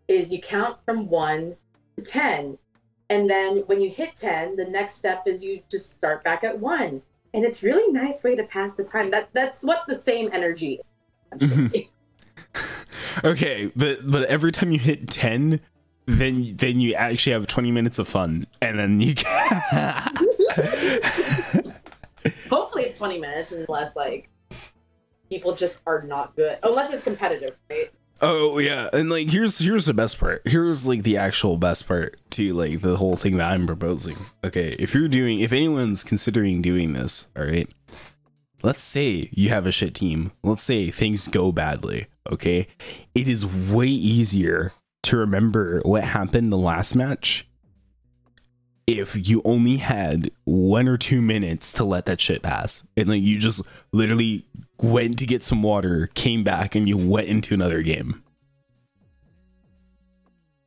is 0.08 0.30
you 0.30 0.38
count 0.42 0.76
from 0.84 1.08
one 1.08 1.56
to 1.96 2.02
ten. 2.02 2.58
And 3.08 3.30
then 3.30 3.60
when 3.60 3.80
you 3.80 3.88
hit 3.88 4.14
ten, 4.14 4.56
the 4.56 4.66
next 4.66 4.96
step 4.96 5.22
is 5.26 5.42
you 5.42 5.62
just 5.70 5.90
start 5.90 6.22
back 6.22 6.44
at 6.44 6.58
one. 6.58 7.00
And 7.32 7.46
it's 7.46 7.62
really 7.62 7.90
nice 7.90 8.22
way 8.22 8.36
to 8.36 8.42
pass 8.42 8.74
the 8.74 8.84
time. 8.84 9.10
That 9.10 9.30
that's 9.32 9.62
what 9.62 9.86
the 9.86 9.94
same 9.94 10.28
energy 10.34 10.80
is. 11.32 11.50
Mm-hmm. 11.50 11.76
Okay, 13.24 13.72
but 13.74 14.10
but 14.10 14.24
every 14.24 14.52
time 14.52 14.70
you 14.72 14.78
hit 14.78 15.08
ten, 15.08 15.60
then 16.04 16.54
then 16.56 16.80
you 16.80 16.92
actually 16.92 17.32
have 17.32 17.46
twenty 17.46 17.72
minutes 17.72 17.98
of 17.98 18.06
fun, 18.06 18.46
and 18.60 18.78
then 18.78 19.00
you. 19.00 19.14
Hopefully 22.50 22.84
it's 22.84 22.98
20 22.98 23.18
minutes 23.18 23.52
unless 23.52 23.96
like 23.96 24.28
people 25.28 25.54
just 25.54 25.80
are 25.86 26.02
not 26.02 26.36
good. 26.36 26.58
Unless 26.62 26.92
it's 26.92 27.04
competitive, 27.04 27.56
right? 27.70 27.90
oh 28.20 28.58
yeah, 28.58 28.88
and 28.92 29.10
like 29.10 29.30
here's 29.30 29.58
here's 29.58 29.86
the 29.86 29.94
best 29.94 30.18
part. 30.18 30.42
Here's 30.44 30.86
like 30.86 31.02
the 31.02 31.16
actual 31.16 31.56
best 31.56 31.86
part 31.86 32.16
to 32.30 32.54
like 32.54 32.80
the 32.80 32.96
whole 32.96 33.16
thing 33.16 33.36
that 33.38 33.50
I'm 33.50 33.66
proposing. 33.66 34.16
Okay, 34.44 34.74
if 34.78 34.94
you're 34.94 35.08
doing, 35.08 35.40
if 35.40 35.52
anyone's 35.52 36.04
considering 36.04 36.62
doing 36.62 36.92
this, 36.92 37.28
all 37.36 37.44
right. 37.44 37.68
Let's 38.62 38.82
say 38.82 39.28
you 39.32 39.50
have 39.50 39.66
a 39.66 39.72
shit 39.72 39.94
team. 39.94 40.32
Let's 40.42 40.62
say 40.62 40.90
things 40.90 41.28
go 41.28 41.52
badly. 41.52 42.06
Okay, 42.30 42.66
it 43.14 43.28
is 43.28 43.46
way 43.46 43.86
easier 43.86 44.72
to 45.04 45.16
remember 45.16 45.80
what 45.84 46.02
happened 46.02 46.52
the 46.52 46.56
last 46.56 46.94
match 46.94 47.46
if 48.86 49.28
you 49.28 49.42
only 49.44 49.78
had 49.78 50.30
one 50.44 50.86
or 50.88 50.96
two 50.96 51.20
minutes 51.20 51.72
to 51.72 51.84
let 51.84 52.06
that 52.06 52.20
shit 52.20 52.42
pass 52.42 52.86
and 52.96 53.08
like 53.08 53.22
you 53.22 53.38
just 53.38 53.60
literally 53.92 54.44
went 54.80 55.18
to 55.18 55.26
get 55.26 55.42
some 55.42 55.62
water 55.62 56.08
came 56.14 56.44
back 56.44 56.74
and 56.74 56.88
you 56.88 56.96
went 56.96 57.28
into 57.28 57.54
another 57.54 57.82
game 57.82 58.22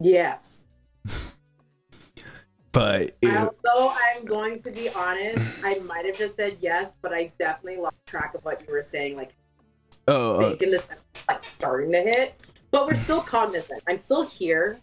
Yes. 0.02 0.60
but 2.72 3.16
it, 3.22 3.36
Although 3.36 3.94
I'm 4.16 4.26
going 4.26 4.62
to 4.64 4.72
be 4.72 4.90
honest, 4.90 5.42
I 5.64 5.80
might 5.80 6.06
have 6.06 6.18
just 6.18 6.36
said 6.36 6.58
yes, 6.62 6.94
but 7.02 7.14
I 7.14 7.32
definitely 7.38 7.82
lost 7.82 7.98
track 8.06 8.34
of 8.34 8.46
what 8.46 8.66
you 8.66 8.74
were 8.74 8.82
saying, 8.82 9.18
like 9.18 9.36
oh 10.08 10.38
uh, 10.38 10.50
making 10.50 10.72
this 10.72 10.88
like 11.28 11.42
starting 11.42 11.92
to 11.92 12.02
hit. 12.02 12.36
But 12.72 12.88
we're 12.88 12.96
still 12.96 13.22
cognizant. 13.22 13.82
I'm 13.88 13.98
still 13.98 14.26
here, 14.26 14.80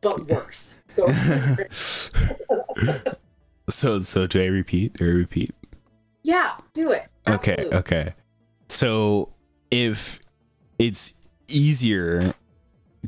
but 0.00 0.26
worse. 0.28 0.80
So 0.88 1.06
so 3.68 3.98
so 3.98 4.26
do 4.26 4.40
i 4.40 4.46
repeat 4.46 4.92
do 4.94 5.04
i 5.04 5.08
repeat 5.08 5.50
yeah, 6.22 6.56
do 6.72 6.92
it. 6.92 7.06
okay 7.26 7.68
okay 7.72 8.14
so 8.68 9.32
if 9.70 10.20
it's 10.78 11.20
easier 11.48 12.34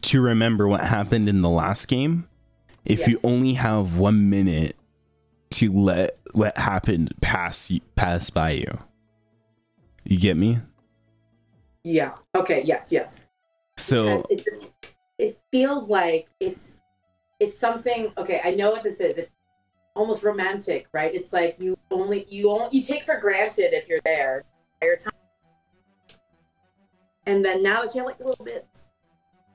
to 0.00 0.20
remember 0.20 0.68
what 0.68 0.80
happened 0.80 1.28
in 1.28 1.42
the 1.42 1.48
last 1.48 1.86
game 1.86 2.28
if 2.84 3.06
you 3.06 3.20
only 3.24 3.54
have 3.54 3.96
one 3.96 4.30
minute 4.30 4.76
to 5.50 5.72
let 5.72 6.18
what 6.32 6.56
happened 6.56 7.12
pass 7.20 7.70
pass 7.96 8.30
by 8.30 8.50
you 8.50 8.78
you 10.04 10.18
get 10.18 10.36
me 10.36 10.58
Yeah. 11.84 12.14
Okay. 12.34 12.62
Yes. 12.64 12.92
Yes. 12.92 13.24
so 13.76 14.18
Because 14.18 14.26
it 14.30 14.44
just 14.44 14.72
it 15.18 15.40
feels 15.50 15.90
like 15.90 16.28
it's 16.40 16.72
it's 17.40 17.58
something. 17.58 18.12
Okay, 18.18 18.40
I 18.44 18.54
know 18.54 18.70
what 18.70 18.82
this 18.82 19.00
is. 19.00 19.16
It's 19.16 19.30
almost 19.94 20.22
romantic, 20.22 20.86
right? 20.92 21.14
It's 21.14 21.32
like 21.32 21.58
you 21.60 21.78
only 21.90 22.26
you 22.28 22.50
only 22.50 22.68
you 22.72 22.82
take 22.82 23.04
for 23.04 23.18
granted 23.18 23.74
if 23.74 23.88
you're 23.88 24.00
there 24.04 24.44
your 24.82 24.96
time, 24.96 25.12
and 27.28 27.44
then 27.44 27.62
now 27.62 27.84
that 27.84 27.94
you 27.94 28.00
have 28.00 28.06
like 28.06 28.20
a 28.20 28.24
little 28.24 28.44
bit, 28.44 28.66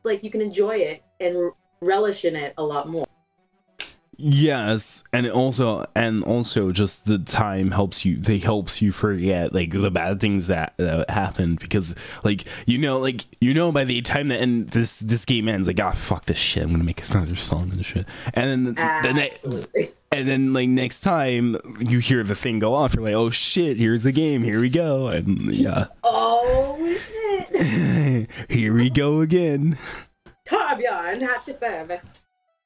like 0.04 0.24
you 0.24 0.30
can 0.30 0.42
enjoy 0.42 0.76
it 0.76 1.04
and 1.20 1.52
relish 1.82 2.24
in 2.24 2.36
it 2.36 2.54
a 2.58 2.64
lot 2.64 2.88
more. 2.88 3.06
Yes, 4.16 5.04
and 5.12 5.28
also 5.28 5.84
and 5.96 6.24
also 6.24 6.72
just 6.72 7.08
the 7.08 7.18
time 7.18 7.72
helps 7.72 8.06
you. 8.06 8.18
They 8.18 8.38
helps 8.38 8.80
you 8.80 8.92
forget 8.92 9.56
like 9.56 9.72
the 9.72 9.90
bad 9.90 10.20
things 10.20 10.48
that, 10.48 10.76
that 10.78 11.10
happened 11.10 11.60
because 11.60 11.96
like 12.24 12.44
you 12.68 12.78
know 12.78 13.00
like 13.00 13.26
you 13.42 13.56
know 13.56 13.72
by 13.72 13.86
the 13.86 14.02
time 14.04 14.28
that 14.28 14.40
end 14.40 14.70
this 14.70 15.00
this 15.00 15.26
game 15.26 15.50
ends 15.50 15.68
like 15.68 15.80
ah 15.82 15.94
fuck 15.94 16.26
this 16.26 16.38
shit 16.38 16.62
I'm 16.62 16.72
gonna 16.72 16.84
make 16.84 17.10
another 17.10 17.36
song 17.36 17.72
and 17.72 17.84
shit 17.84 18.06
and 18.36 18.68
then 18.68 18.76
the 18.76 19.14
ne- 19.14 19.32
Absolutely. 19.32 19.86
and 20.12 20.28
then 20.28 20.54
like 20.54 20.70
next 20.70 21.00
time 21.00 21.58
you 21.80 21.98
hear 21.98 22.24
the 22.24 22.36
thing 22.36 22.60
go 22.60 22.76
off 22.76 22.94
you're 22.94 23.04
like 23.04 23.16
oh 23.16 23.32
shit 23.32 23.78
here's 23.78 24.04
the 24.04 24.12
game 24.12 24.44
here 24.44 24.62
we 24.62 24.70
go 24.70 25.08
and 25.08 25.54
yeah 25.56 25.86
Oh 26.04 26.96
shit! 26.98 27.23
here 28.50 28.74
we 28.74 28.90
go 28.90 29.22
again. 29.22 29.78
Torbjorn, 30.48 31.22
at 31.22 31.46
your 31.48 31.56
service. 31.56 32.24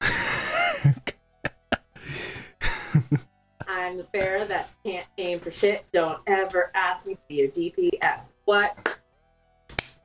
I'm 3.68 3.98
the 3.98 4.04
fair 4.14 4.46
that 4.46 4.70
can't 4.84 5.06
aim 5.18 5.40
for 5.40 5.50
shit. 5.50 5.84
Don't 5.92 6.20
ever 6.26 6.70
ask 6.74 7.06
me 7.06 7.14
for 7.26 7.32
your 7.32 7.48
DPS. 7.48 8.32
What? 8.46 8.98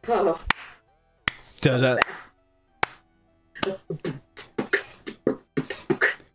Oh. 0.07 0.39
Da- 1.61 1.77
da- 1.77 1.97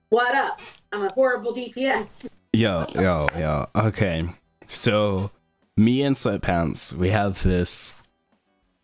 What 0.09 0.35
up? 0.35 0.61
I'm 0.91 1.05
a 1.05 1.13
horrible 1.13 1.53
DPS. 1.53 2.31
Yo, 2.55 2.87
yo, 2.95 3.29
yo. 3.37 3.67
Okay. 3.77 4.25
So 4.69 5.31
me 5.77 6.03
and 6.03 6.17
Sweatpants, 6.17 6.95
we 6.95 7.11
have 7.11 7.43
this 7.43 8.03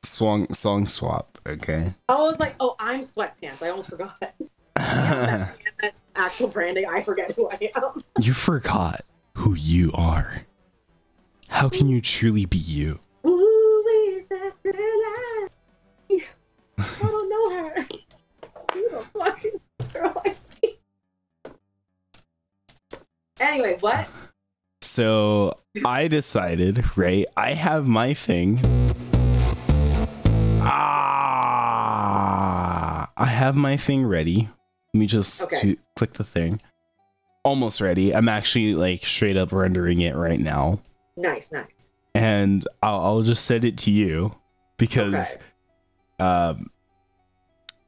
song 0.05 0.53
song 0.53 0.87
swap, 0.87 1.39
okay? 1.47 1.95
I 2.09 2.15
was 2.15 2.39
like, 2.39 2.55
oh, 2.61 2.77
I'm 2.79 3.01
sweatpants. 3.01 3.63
I 3.63 3.71
almost 3.71 3.91
forgot. 3.91 4.17
Yeah, 4.21 4.37
that, 4.77 5.55
that 5.81 5.95
actual 6.17 6.49
branding, 6.49 6.87
I 6.87 7.03
forget 7.03 7.33
who 7.33 7.49
I 7.51 7.71
am. 7.77 8.03
you 8.21 8.33
forgot 8.33 9.03
who 9.35 9.55
you 9.55 9.91
are. 9.95 10.43
How 11.49 11.69
can 11.69 11.89
you 11.89 12.01
truly 12.01 12.45
be 12.47 12.59
you? 12.59 12.99
Who 13.23 13.85
is 14.09 14.27
that 14.29 14.53
girl? 14.63 14.75
I, 14.75 15.49
I 16.79 16.99
don't 17.01 17.29
know 17.29 17.59
her. 17.59 17.87
Who 18.73 18.89
the 18.91 19.01
fuck 19.19 19.45
is 19.45 19.61
the 19.79 19.85
girl 19.85 20.23
I 20.25 20.33
see? 20.33 20.79
Anyways, 23.41 23.83
what? 23.83 24.09
So 24.81 25.59
I 25.85 26.09
decided, 26.09 26.97
right? 26.97 27.27
I 27.37 27.55
have 27.55 27.87
my 27.87 28.15
thing. 28.15 28.59
Have 33.35 33.55
my 33.57 33.77
thing 33.77 34.07
ready. 34.07 34.49
Let 34.93 34.99
me 34.99 35.07
just 35.07 35.43
Okay. 35.43 35.61
to- 35.61 35.77
click 35.97 36.15
the 36.15 36.25
thing. 36.25 36.61
Almost 37.45 37.81
ready. 37.81 38.15
I'm 38.15 38.29
actually 38.29 38.75
like 38.75 39.05
straight 39.05 39.37
up 39.37 39.53
rendering 39.53 40.01
it 40.01 40.17
right 40.17 40.41
now, 40.41 40.81
Nice, 41.17 41.53
nice. 41.53 41.93
and 42.15 42.67
I'll, 42.83 43.01
I'll 43.01 43.23
just 43.23 43.45
send 43.45 43.65
it 43.67 43.77
to 43.79 43.91
you 43.91 44.35
because, 44.79 45.37
um, 46.19 46.71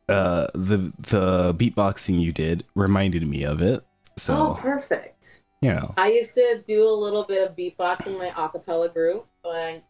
uh, 0.08 0.46
the 0.54 0.92
the 0.98 1.54
beatboxing 1.54 2.20
you 2.20 2.32
did 2.32 2.64
reminded 2.74 3.26
me 3.26 3.44
of 3.44 3.60
it. 3.62 3.80
So 4.18 4.34
Oh, 4.50 4.54
perfect. 4.60 5.42
you 5.62 5.70
know, 5.72 5.94
I 5.96 6.10
used 6.12 6.34
to 6.34 6.62
do 6.66 6.86
a 6.88 6.92
little 6.92 7.24
bit 7.24 7.48
of 7.48 7.56
beatboxing 7.56 8.08
in 8.08 8.18
my 8.18 8.28
acapella 8.28 8.92
group, 8.92 9.26
and 9.44 9.82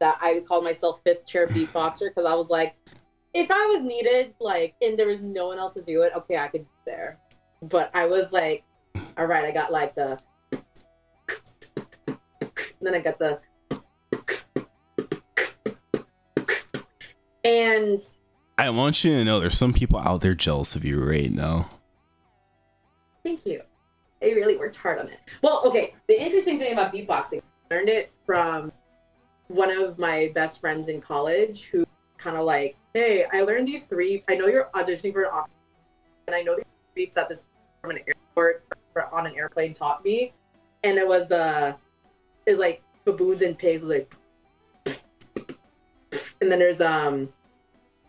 that 0.00 0.18
I 0.22 0.40
called 0.40 0.64
myself 0.64 1.00
fifth 1.04 1.26
chair 1.26 1.46
beatboxer 1.46 2.08
because 2.08 2.26
I 2.26 2.34
was 2.34 2.48
like, 2.50 2.74
if 3.34 3.50
I 3.50 3.66
was 3.66 3.82
needed, 3.82 4.34
like, 4.40 4.74
and 4.82 4.98
there 4.98 5.06
was 5.06 5.22
no 5.22 5.48
one 5.48 5.58
else 5.58 5.74
to 5.74 5.82
do 5.82 6.02
it, 6.02 6.12
okay, 6.16 6.36
I 6.36 6.48
could 6.48 6.62
be 6.62 6.70
there. 6.84 7.18
But 7.62 7.90
I 7.94 8.06
was 8.06 8.32
like, 8.32 8.64
all 9.16 9.26
right, 9.26 9.44
I 9.44 9.50
got 9.50 9.70
like 9.70 9.94
the, 9.94 10.18
then 12.80 12.94
I 12.94 13.00
got 13.00 13.18
the, 13.18 13.40
and 17.44 18.02
I 18.58 18.70
want 18.70 19.04
you 19.04 19.12
to 19.12 19.24
know 19.24 19.40
there's 19.40 19.56
some 19.56 19.72
people 19.72 19.98
out 19.98 20.20
there 20.20 20.34
jealous 20.34 20.74
of 20.74 20.84
you 20.84 21.02
right 21.02 21.30
now. 21.30 21.68
Thank 23.22 23.46
you. 23.46 23.62
I 24.22 24.26
really 24.26 24.56
worked 24.56 24.76
hard 24.76 24.98
on 24.98 25.08
it. 25.08 25.18
Well, 25.42 25.62
okay. 25.66 25.94
The 26.08 26.22
interesting 26.22 26.58
thing 26.58 26.72
about 26.72 26.92
beatboxing, 26.92 27.40
I 27.70 27.74
learned 27.74 27.88
it 27.88 28.12
from 28.26 28.72
one 29.48 29.70
of 29.70 29.98
my 29.98 30.30
best 30.34 30.60
friends 30.60 30.88
in 30.88 31.00
college 31.00 31.64
who 31.64 31.86
kind 32.20 32.36
of 32.36 32.44
like, 32.44 32.76
hey, 32.94 33.24
I 33.32 33.40
learned 33.40 33.66
these 33.66 33.84
three. 33.84 34.22
I 34.28 34.36
know 34.36 34.46
you're 34.46 34.68
auditioning 34.74 35.12
for 35.12 35.22
an 35.22 35.30
op, 35.32 35.50
and 36.26 36.36
I 36.36 36.42
know 36.42 36.54
these 36.54 36.64
beats 36.94 37.14
that 37.14 37.28
this 37.28 37.46
from 37.80 37.92
an 37.92 38.00
airport 38.06 38.64
or 38.94 39.12
on 39.12 39.26
an 39.26 39.34
airplane 39.34 39.72
taught 39.72 40.04
me, 40.04 40.32
and 40.84 40.98
it 40.98 41.08
was 41.08 41.26
the 41.28 41.74
is 42.46 42.58
like 42.58 42.82
baboons 43.04 43.42
and 43.42 43.56
pigs 43.56 43.82
like 43.82 44.14
And 46.40 46.50
then 46.50 46.58
there's 46.58 46.80
um, 46.80 47.30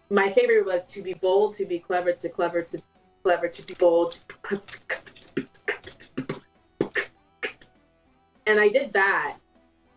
my 0.09 0.29
favorite 0.29 0.65
was 0.65 0.85
to 0.85 1.01
be 1.01 1.13
bold, 1.13 1.53
to 1.55 1.65
be 1.65 1.79
clever, 1.79 2.11
to 2.11 2.29
clever, 2.29 2.61
to 2.63 2.81
clever, 3.23 3.47
to 3.47 3.61
be 3.65 3.73
bold. 3.75 4.23
Clever, 4.41 4.63
to 4.63 5.35
be 5.35 5.47
clever. 5.67 5.91
And 8.47 8.59
I 8.59 8.67
did 8.67 8.91
that, 8.93 9.37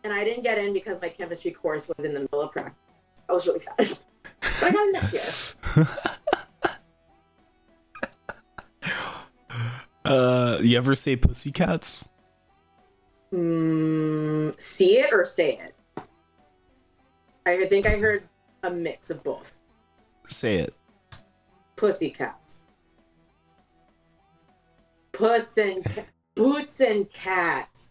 and 0.04 0.12
I 0.12 0.23
didn't 0.23 0.44
get 0.44 0.59
in 0.59 0.73
because 0.73 1.00
my 1.00 1.09
chemistry 1.09 1.50
course 1.50 1.88
was 1.88 2.04
in 2.04 2.14
the 2.14 2.21
middle 2.21 2.42
of 2.42 2.52
practice. 2.52 2.83
I 3.28 3.33
was 3.33 3.47
really 3.47 3.61
sad, 3.61 3.75
but 4.40 4.62
I 4.62 4.71
got 4.71 4.93
next 4.93 5.57
year. 5.76 5.87
uh, 10.04 10.59
you 10.61 10.76
ever 10.76 10.95
say 10.95 11.16
pussycats? 11.16 12.09
Mm, 13.33 14.61
see 14.61 14.99
it 14.99 15.12
or 15.12 15.25
say 15.25 15.59
it? 15.59 15.75
I 17.47 17.66
think 17.66 17.87
I 17.87 17.97
heard 17.97 18.28
a 18.62 18.71
mix 18.71 19.11
of 19.11 19.23
both. 19.23 19.52
Say 20.28 20.59
it. 20.59 20.75
Pussycats. 21.76 22.57
Puss 25.12 25.59
and 25.59 25.85
ca- 25.85 26.04
boots 26.35 26.81
and 26.81 27.11
cats. 27.11 27.88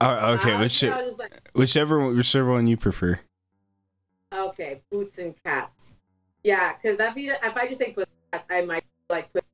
Uh, 0.00 0.36
okay, 0.38 0.58
which, 0.58 0.84
I 0.84 1.06
like, 1.06 1.50
whichever 1.54 2.12
whichever 2.12 2.50
one 2.50 2.66
you 2.66 2.76
prefer. 2.76 3.18
Okay, 4.58 4.80
boots 4.90 5.18
and 5.18 5.34
cats. 5.44 5.94
Yeah, 6.42 6.74
because 6.74 6.98
be 7.14 7.28
if 7.28 7.56
I 7.56 7.66
just 7.66 7.78
say 7.78 7.92
pussycats, 7.92 8.46
I 8.50 8.62
might 8.62 8.84
like 9.10 9.32
put 9.32 9.44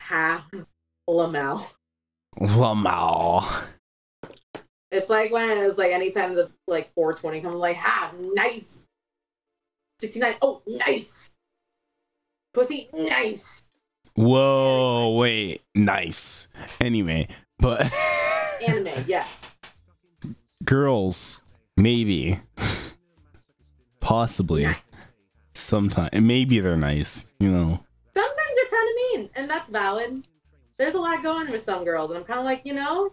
ha 0.00 0.46
lamel. 1.06 1.66
Lamau. 2.40 3.64
It's 4.90 5.10
like 5.10 5.32
when 5.32 5.50
it 5.50 5.64
was 5.64 5.78
like 5.78 5.92
anytime 5.92 6.34
the 6.34 6.50
like 6.66 6.92
420 6.94 7.40
comes, 7.40 7.56
like 7.56 7.76
ha 7.76 8.12
nice. 8.34 8.78
69. 10.00 10.36
Oh, 10.42 10.62
nice. 10.66 11.30
Pussy, 12.52 12.88
nice. 12.92 13.62
Whoa, 14.14 15.14
wait, 15.18 15.62
nice. 15.74 16.48
Anyway, 16.80 17.28
but 17.58 17.90
Anime, 18.66 19.04
yes. 19.06 19.54
girls, 20.64 21.40
maybe, 21.76 22.40
possibly, 24.06 24.62
Nice. 24.62 24.76
sometime, 25.54 26.10
maybe 26.26 26.60
they're 26.60 26.76
nice. 26.76 27.26
You 27.40 27.50
know, 27.50 27.80
sometimes 28.14 28.54
they're 28.54 28.70
kind 28.70 28.88
of 28.88 28.94
mean, 29.20 29.30
and 29.34 29.50
that's 29.50 29.68
valid. 29.68 30.26
There's 30.78 30.94
a 30.94 31.00
lot 31.00 31.22
going 31.24 31.50
with 31.50 31.62
some 31.62 31.84
girls, 31.84 32.10
and 32.10 32.18
I'm 32.20 32.24
kind 32.24 32.38
of 32.38 32.44
like, 32.44 32.62
you 32.64 32.74
know, 32.74 33.12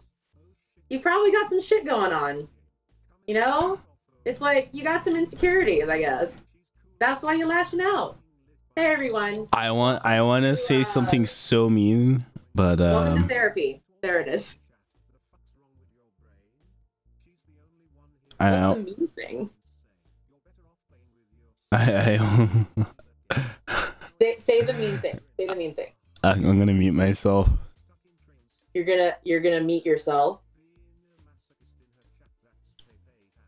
you 0.89 0.99
probably 0.99 1.31
got 1.31 1.49
some 1.49 1.59
shit 1.61 1.83
going 1.85 2.13
on. 2.13 2.47
You 3.25 3.35
know, 3.35 3.79
it's 4.25 4.39
like 4.41 4.69
you 4.71 4.83
got 4.83 5.03
some 5.03 5.15
insecurities, 5.15 5.89
I 5.89 5.97
guess. 5.99 6.37
That's 6.99 7.23
why 7.23 7.33
you're 7.33 7.47
lashing 7.47 7.81
out. 7.81 8.17
Hey, 8.75 8.85
everyone. 8.85 9.47
I 9.51 9.71
want, 9.71 10.05
I 10.05 10.21
want 10.21 10.43
to 10.45 10.55
say 10.55 10.83
something 10.83 11.25
so 11.25 11.69
mean, 11.69 12.23
but 12.53 12.79
Welcome 12.79 13.15
to 13.15 13.21
um, 13.23 13.27
therapy. 13.29 13.81
There 14.01 14.19
it 14.19 14.27
is. 14.27 14.57
I 18.39 18.51
What's 18.51 18.61
don't, 18.61 18.85
the 18.85 18.95
mean 18.97 19.09
thing? 19.15 19.49
I, 21.73 22.65
I, 23.29 23.37
Say, 24.21 24.37
say 24.37 24.61
the 24.61 24.73
mean 24.73 24.99
thing. 24.99 25.19
Say 25.37 25.47
the 25.47 25.55
mean 25.55 25.73
thing. 25.73 25.91
I'm 26.23 26.41
gonna 26.41 26.73
mute 26.73 26.93
myself. 26.93 27.49
You're 28.73 28.85
gonna 28.85 29.15
you're 29.23 29.41
gonna 29.41 29.59
meet 29.59 29.85
yourself. 29.85 30.39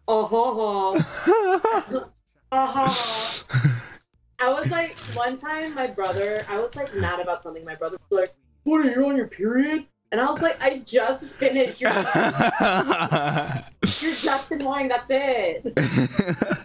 Oh 0.07 0.25
ho 0.25 0.53
ho. 0.53 2.11
I 4.39 4.49
was 4.49 4.69
like, 4.69 4.95
one 5.13 5.37
time 5.37 5.73
my 5.73 5.87
brother, 5.87 6.45
I 6.49 6.59
was 6.59 6.75
like 6.75 6.93
mad 6.95 7.19
about 7.19 7.41
something. 7.41 7.63
My 7.63 7.75
brother 7.75 7.97
was 8.09 8.19
like, 8.19 8.35
What 8.63 8.85
are 8.85 8.89
you 8.89 9.07
on 9.07 9.15
your 9.15 9.27
period? 9.27 9.85
And 10.11 10.19
I 10.21 10.29
was 10.29 10.41
like, 10.41 10.61
I 10.61 10.79
just 10.79 11.29
finished. 11.33 11.81
You're, 11.81 11.91
you're 11.93 12.03
just 13.81 14.51
annoying. 14.51 14.87
That's 14.87 15.07
it. 15.09 16.64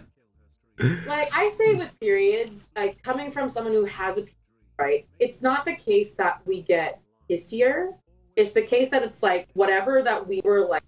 Like 1.07 1.29
I 1.33 1.51
say 1.57 1.75
with 1.75 1.97
periods, 1.99 2.67
like 2.75 3.01
coming 3.03 3.31
from 3.31 3.49
someone 3.49 3.73
who 3.73 3.85
has 3.85 4.17
a 4.17 4.21
period, 4.21 4.35
right? 4.79 5.07
It's 5.19 5.41
not 5.41 5.65
the 5.65 5.75
case 5.75 6.13
that 6.15 6.41
we 6.45 6.61
get 6.61 7.01
pissier. 7.29 7.93
It's 8.35 8.53
the 8.53 8.61
case 8.61 8.89
that 8.89 9.03
it's 9.03 9.21
like 9.21 9.49
whatever 9.53 10.01
that 10.01 10.25
we 10.25 10.41
were 10.43 10.67
like 10.67 10.83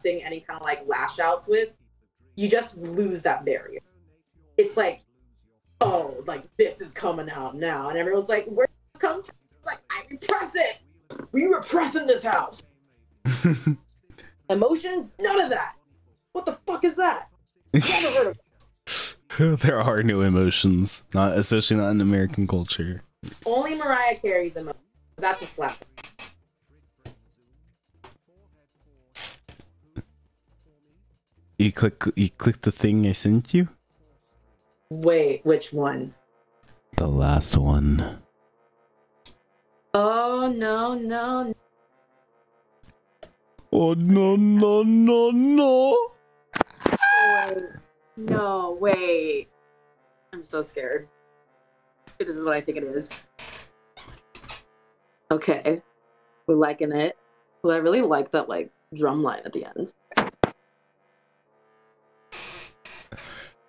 seeing 0.00 0.22
any 0.22 0.40
kind 0.40 0.58
of 0.58 0.64
like 0.64 0.82
lash 0.86 1.18
outs 1.18 1.48
with, 1.48 1.78
you 2.36 2.48
just 2.48 2.76
lose 2.78 3.22
that 3.22 3.44
barrier. 3.44 3.80
It's 4.56 4.76
like, 4.76 5.04
oh, 5.80 6.22
like 6.26 6.44
this 6.56 6.80
is 6.80 6.92
coming 6.92 7.30
out 7.30 7.56
now, 7.56 7.88
and 7.88 7.98
everyone's 7.98 8.28
like, 8.28 8.46
where 8.46 8.66
did 8.66 8.76
this 8.94 9.00
come 9.00 9.22
from? 9.22 9.34
It's 9.58 9.66
like 9.66 9.80
I 9.90 10.02
repress 10.10 10.54
it. 10.56 10.78
We 11.32 11.46
repress 11.46 11.96
in 11.96 12.06
this 12.06 12.24
house. 12.24 12.62
Emotions, 14.50 15.12
none 15.20 15.40
of 15.40 15.50
that. 15.50 15.76
What 16.32 16.46
the 16.46 16.58
fuck 16.66 16.84
is 16.84 16.96
that? 16.96 17.28
Never 17.72 18.10
heard 18.10 18.26
of. 18.28 18.38
there 19.38 19.80
are 19.80 20.02
no 20.02 20.22
emotions, 20.22 21.06
not 21.14 21.36
especially 21.36 21.76
not 21.76 21.90
in 21.90 22.00
American 22.00 22.46
culture. 22.46 23.02
Only 23.46 23.74
Mariah 23.76 24.16
Carey's 24.16 24.56
emotions. 24.56 24.82
That's 25.16 25.42
a 25.42 25.46
slap. 25.46 25.76
You 31.58 31.72
click, 31.72 32.02
you 32.16 32.30
click 32.30 32.62
the 32.62 32.72
thing 32.72 33.06
I 33.06 33.12
sent 33.12 33.52
you. 33.52 33.68
Wait, 34.88 35.44
which 35.44 35.72
one? 35.72 36.14
The 36.96 37.06
last 37.06 37.56
one. 37.56 38.22
Oh 39.94 40.52
no, 40.56 40.94
no. 40.94 41.54
Oh 43.72 43.94
no 43.94 44.36
no 44.36 44.82
no 44.82 45.30
no! 45.30 46.06
Wait. 47.46 47.79
No, 48.28 48.76
wait. 48.78 49.48
I'm 50.32 50.44
so 50.44 50.62
scared. 50.62 51.08
This 52.18 52.36
is 52.36 52.44
what 52.44 52.54
I 52.54 52.60
think 52.60 52.78
it 52.78 52.84
is. 52.84 53.08
Okay. 55.30 55.80
We're 56.46 56.54
liking 56.56 56.92
it. 56.92 57.16
Well, 57.62 57.74
I 57.74 57.78
really 57.78 58.02
like 58.02 58.30
that 58.32 58.48
like 58.48 58.70
drum 58.94 59.22
line 59.22 59.40
at 59.44 59.52
the 59.52 59.64
end. 59.64 59.92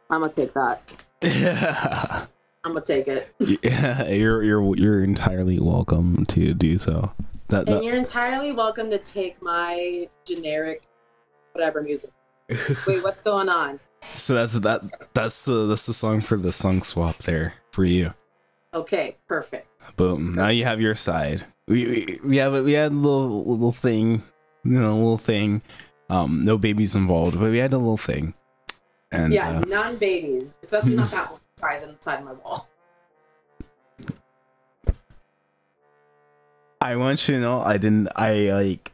I'm 0.09 0.21
gonna 0.21 0.33
take 0.33 0.53
that. 0.53 0.81
Yeah. 1.21 2.25
I'm 2.63 2.73
gonna 2.73 2.85
take 2.85 3.07
it. 3.07 3.33
yeah, 3.63 4.07
you're 4.09 4.43
you're 4.43 4.75
you're 4.75 5.03
entirely 5.03 5.59
welcome 5.59 6.25
to 6.27 6.53
do 6.53 6.77
so. 6.77 7.13
That, 7.47 7.67
And 7.67 7.77
that 7.77 7.83
you're 7.83 7.95
entirely 7.95 8.51
welcome 8.51 8.89
to 8.89 8.97
take 8.97 9.41
my 9.41 10.09
generic 10.25 10.83
whatever 11.53 11.81
music. 11.81 12.11
Wait, 12.85 13.01
what's 13.03 13.21
going 13.21 13.47
on? 13.47 13.79
So 14.01 14.35
that's 14.35 14.53
that 14.53 14.81
that's 15.13 15.45
the 15.45 15.67
that's 15.67 15.85
the 15.85 15.93
song 15.93 16.21
for 16.21 16.37
the 16.37 16.51
song 16.51 16.81
swap 16.83 17.17
there 17.19 17.53
for 17.71 17.85
you. 17.85 18.13
Okay, 18.73 19.17
perfect. 19.27 19.95
Boom. 19.97 20.33
Now 20.33 20.47
you 20.47 20.63
have 20.63 20.79
your 20.79 20.95
side. 20.95 21.45
We 21.67 21.85
we, 21.85 22.19
we 22.23 22.37
have 22.37 22.53
a, 22.53 22.63
we 22.63 22.73
had 22.73 22.91
a 22.91 22.95
little 22.95 23.45
little 23.45 23.71
thing, 23.71 24.23
you 24.63 24.79
know, 24.79 24.93
a 24.93 24.95
little 24.95 25.17
thing. 25.17 25.61
Um, 26.09 26.43
no 26.43 26.57
babies 26.57 26.95
involved, 26.95 27.39
but 27.39 27.51
we 27.51 27.57
had 27.57 27.73
a 27.73 27.77
little 27.77 27.97
thing. 27.97 28.33
And 29.11 29.33
yeah, 29.33 29.49
uh, 29.49 29.59
non 29.61 29.97
babies, 29.97 30.49
especially 30.63 30.95
not 30.95 31.11
that 31.11 31.31
one 31.31 31.39
prize 31.57 31.83
inside 31.83 32.23
my 32.23 32.33
wall. 32.33 32.67
I 36.81 36.95
want 36.95 37.27
you 37.27 37.35
to 37.35 37.41
know 37.41 37.61
I 37.61 37.77
didn't 37.77 38.09
I 38.15 38.51
like 38.51 38.90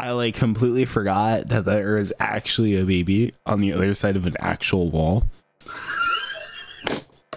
I 0.00 0.12
like 0.12 0.34
completely 0.34 0.86
forgot 0.86 1.48
that 1.48 1.66
there 1.66 1.98
is 1.98 2.14
actually 2.18 2.78
a 2.78 2.84
baby 2.86 3.34
on 3.44 3.60
the 3.60 3.74
other 3.74 3.92
side 3.92 4.16
of 4.16 4.24
an 4.24 4.32
actual 4.40 4.90
wall. 4.90 5.24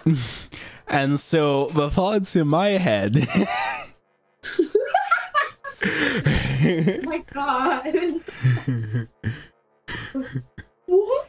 and 0.88 1.20
so 1.20 1.66
the 1.66 1.90
thoughts 1.90 2.36
in 2.36 2.48
my 2.48 2.68
head 2.68 3.16
Oh 3.36 3.46
my 7.04 7.22
god. 7.34 8.24
what? 10.86 11.28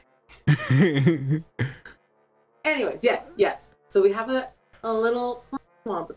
Anyways, 2.63 3.04
yes, 3.04 3.34
yes. 3.36 3.71
So 3.89 4.02
we 4.02 4.13
have 4.13 4.30
a, 4.30 4.48
a 4.84 4.93
little 4.93 5.36
swamp. 5.36 6.13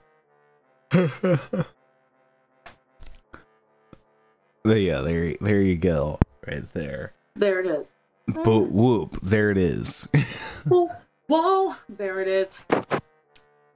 But 4.69 4.83
yeah, 4.83 5.01
there 5.01 5.33
there 5.41 5.63
you 5.63 5.79
go. 5.79 6.19
Right 6.47 6.71
there. 6.75 7.15
There 7.35 7.59
it 7.61 7.67
is. 7.67 7.95
But 8.27 8.71
whoop, 8.71 9.19
there 9.23 9.51
it 9.51 9.57
is. 9.57 10.07
Whoa, 10.69 10.91
whoa, 11.27 11.75
there 11.89 12.21
it 12.21 12.29
is. 12.29 12.67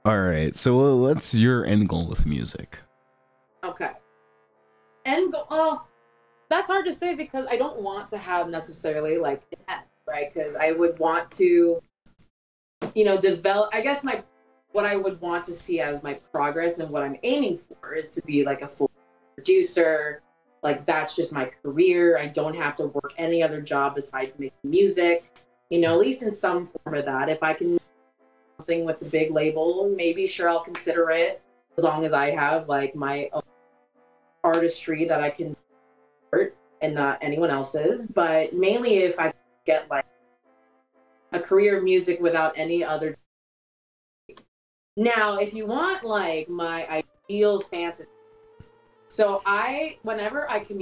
All 0.05 0.21
right. 0.21 0.55
So 0.55 0.79
uh, 0.81 0.95
what's 0.97 1.33
your 1.33 1.65
end 1.65 1.89
goal 1.89 2.07
with 2.07 2.27
music? 2.27 2.81
Okay. 3.63 3.89
And 5.05 5.31
go, 5.31 5.47
oh, 5.49 5.81
that's 6.47 6.67
hard 6.67 6.85
to 6.85 6.93
say 6.93 7.15
because 7.15 7.47
I 7.49 7.55
don't 7.57 7.81
want 7.81 8.07
to 8.09 8.19
have 8.19 8.47
necessarily 8.47 9.17
like 9.17 9.41
an 9.51 9.59
end. 9.67 9.85
right? 10.07 10.31
Because 10.31 10.55
I 10.55 10.73
would 10.73 10.99
want 10.99 11.31
to, 11.31 11.81
you 12.93 13.03
know, 13.03 13.19
develop. 13.19 13.71
I 13.73 13.81
guess 13.81 14.03
my 14.03 14.21
what 14.73 14.85
I 14.85 14.95
would 14.95 15.19
want 15.21 15.43
to 15.45 15.53
see 15.53 15.79
as 15.79 16.03
my 16.03 16.13
progress 16.31 16.77
and 16.77 16.91
what 16.91 17.01
I'm 17.01 17.17
aiming 17.23 17.57
for 17.57 17.95
is 17.95 18.11
to 18.11 18.21
be 18.21 18.45
like 18.45 18.61
a 18.61 18.67
full 18.67 18.91
producer. 19.33 20.21
Like 20.63 20.85
that's 20.85 21.15
just 21.15 21.33
my 21.33 21.51
career. 21.61 22.17
I 22.17 22.27
don't 22.27 22.55
have 22.55 22.77
to 22.77 22.87
work 22.87 23.13
any 23.17 23.43
other 23.43 23.61
job 23.61 23.95
besides 23.95 24.39
making 24.39 24.57
music. 24.63 25.29
You 25.69 25.81
know, 25.81 25.93
at 25.93 25.99
least 25.99 26.23
in 26.23 26.31
some 26.31 26.67
form 26.67 26.95
of 26.95 27.05
that. 27.05 27.29
If 27.29 27.43
I 27.43 27.53
can 27.53 27.79
something 28.57 28.85
with 28.85 29.01
a 29.01 29.05
big 29.05 29.31
label, 29.31 29.93
maybe 29.95 30.25
sure 30.25 30.47
I'll 30.47 30.63
consider 30.63 31.09
it 31.11 31.41
as 31.77 31.83
long 31.83 32.05
as 32.05 32.13
I 32.13 32.29
have 32.29 32.69
like 32.69 32.95
my 32.95 33.29
own 33.33 33.41
artistry 34.43 35.05
that 35.05 35.21
I 35.21 35.29
can 35.29 35.55
art 36.31 36.55
and 36.81 36.93
not 36.93 37.17
anyone 37.21 37.49
else's. 37.49 38.07
But 38.07 38.53
mainly 38.53 38.99
if 38.99 39.19
I 39.19 39.33
get 39.65 39.89
like 39.89 40.05
a 41.33 41.39
career 41.39 41.77
of 41.77 41.83
music 41.83 42.21
without 42.21 42.53
any 42.55 42.83
other. 42.83 43.17
Now, 44.95 45.39
if 45.39 45.53
you 45.53 45.65
want 45.65 46.05
like 46.05 46.47
my 46.47 47.03
ideal 47.29 47.59
fantasy, 47.61 48.05
so 49.13 49.43
I 49.45 49.99
whenever 50.01 50.49
I 50.49 50.59
can 50.59 50.81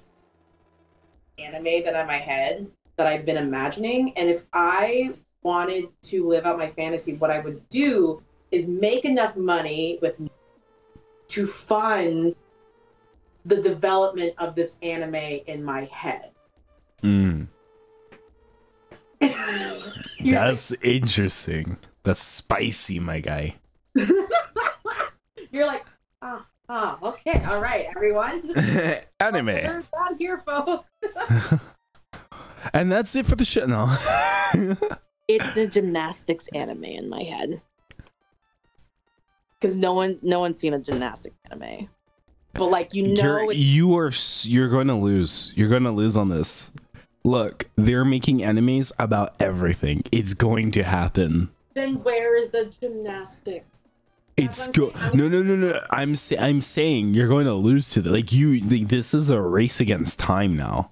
anime 1.38 1.84
that 1.84 2.00
in 2.00 2.08
my 2.08 2.16
head 2.16 2.66
that 2.96 3.06
I've 3.06 3.26
been 3.26 3.36
imagining, 3.36 4.14
and 4.18 4.30
if 4.30 4.46
I 4.54 5.16
wanted 5.44 5.90
to 6.04 6.26
live 6.26 6.46
out 6.46 6.58
my 6.58 6.70
fantasy, 6.70 7.16
what 7.16 7.30
I 7.30 7.40
would 7.40 7.68
do 7.68 8.24
is 8.50 8.70
make 8.70 9.04
enough 9.04 9.36
money 9.36 10.00
with 10.02 10.22
to 11.28 11.46
fund 11.46 12.34
the 13.44 13.62
development 13.62 14.34
of 14.38 14.56
this 14.56 14.78
anime 14.82 15.16
in 15.16 15.62
my 15.62 15.90
head. 15.92 16.32
Mm, 17.02 17.48
that's 20.24 20.72
interesting. 20.84 21.78
That's 22.04 22.22
spicy, 22.22 23.00
my 23.00 23.20
guy. 23.20 23.56
you're 25.52 25.66
like, 25.66 25.86
ah, 26.22 26.46
ah, 26.70 26.98
okay, 27.02 27.44
all 27.46 27.62
right, 27.62 27.88
everyone. 27.96 28.54
Anime. 29.20 29.46
We're 29.46 29.84
here, 30.18 30.42
folks. 30.46 30.86
And 32.74 32.92
that's 32.92 33.16
it 33.16 33.26
for 33.26 33.36
the 33.36 33.46
shit 33.46 33.68
No. 33.68 33.96
It's 35.28 35.58
a 35.58 35.66
gymnastics 35.66 36.48
anime 36.50 36.84
in 36.84 37.10
my 37.10 37.24
head. 37.24 37.62
Because 39.60 39.78
no 39.78 39.94
one, 39.94 40.20
no 40.22 40.40
one's 40.40 40.58
seen 40.58 40.74
a 40.74 40.80
gymnastics 40.80 41.36
anime. 41.50 41.90
But 42.54 42.66
like 42.66 42.94
you 42.94 43.14
know, 43.14 43.22
you're 43.24 43.52
it's, 43.52 43.60
you 43.60 43.98
are 43.98 44.12
you're 44.44 44.70
going 44.70 44.88
to 44.88 44.96
lose. 44.96 45.54
You're 45.56 45.70
going 45.70 45.84
to 45.84 45.92
lose 45.92 46.18
on 46.18 46.28
this. 46.28 46.72
Look, 47.24 47.70
they're 47.78 48.04
making 48.04 48.44
enemies 48.44 48.92
about 49.00 49.36
everything. 49.40 50.04
It's 50.12 50.34
going 50.34 50.72
to 50.74 50.84
happen. 50.84 51.52
Then 51.76 52.04
where 52.04 52.36
is 52.38 52.50
the 52.50 52.66
gymnastics? 52.82 53.78
It's 54.42 54.66
That's 54.68 54.78
go. 54.78 54.86
what 54.88 54.96
I'm 54.98 55.02
saying. 55.12 55.18
No, 55.18 55.28
no, 55.28 55.42
no, 55.44 55.56
no. 55.56 55.86
I'm 55.92 56.16
I'm 56.40 56.62
saying 56.62 57.14
you're 57.14 57.28
going 57.28 57.46
to 57.46 57.54
lose 57.54 57.90
to 57.92 58.02
the 58.02 58.12
like 58.12 58.32
you. 58.32 58.60
Like, 58.60 58.88
this 58.88 59.14
is 59.14 59.30
a 59.30 59.40
race 59.42 59.80
against 59.80 60.20
time 60.20 60.56
now. 60.56 60.92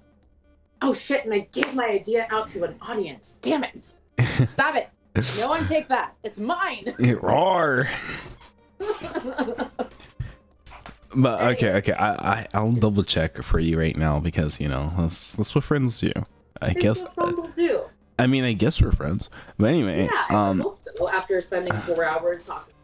Oh 0.82 0.94
shit! 0.94 1.24
And 1.24 1.34
I 1.34 1.40
gave 1.52 1.74
my 1.74 1.86
idea 1.86 2.26
out 2.30 2.48
to 2.48 2.64
an 2.64 2.74
audience. 2.80 3.36
Damn 3.42 3.64
it! 3.64 3.94
Stop 4.54 4.76
it! 4.76 4.88
No 5.40 5.48
one 5.48 5.66
take 5.66 5.88
that. 5.88 6.14
It's 6.22 6.38
mine. 6.38 6.94
Roar. 7.20 7.88
But 11.12 11.42
okay, 11.54 11.72
okay. 11.78 11.92
I, 11.92 12.10
I 12.12 12.46
I'll 12.54 12.70
double 12.70 13.02
check 13.02 13.36
for 13.42 13.58
you 13.58 13.76
right 13.78 13.96
now 13.96 14.20
because 14.20 14.60
you 14.60 14.68
know 14.68 14.92
that's 14.96 15.32
that's 15.32 15.54
what 15.54 15.64
friends 15.64 15.98
do. 15.98 16.12
I 16.62 16.72
guess. 16.72 17.02
What 17.16 17.36
we'll 17.36 17.48
do. 17.56 17.82
I 18.18 18.26
mean, 18.28 18.44
I 18.44 18.52
guess 18.52 18.80
we're 18.80 18.92
friends. 18.92 19.28
But 19.58 19.70
anyway, 19.70 20.04
Yeah, 20.04 20.24
I 20.28 20.50
um. 20.50 20.60
hope 20.60 20.78
so. 20.78 21.08
After 21.10 21.40
spending 21.40 21.72
four 21.72 22.04
hours 22.04 22.44
talking 22.44 22.66
to 22.66 22.70
each 22.70 22.74
other 22.76 22.79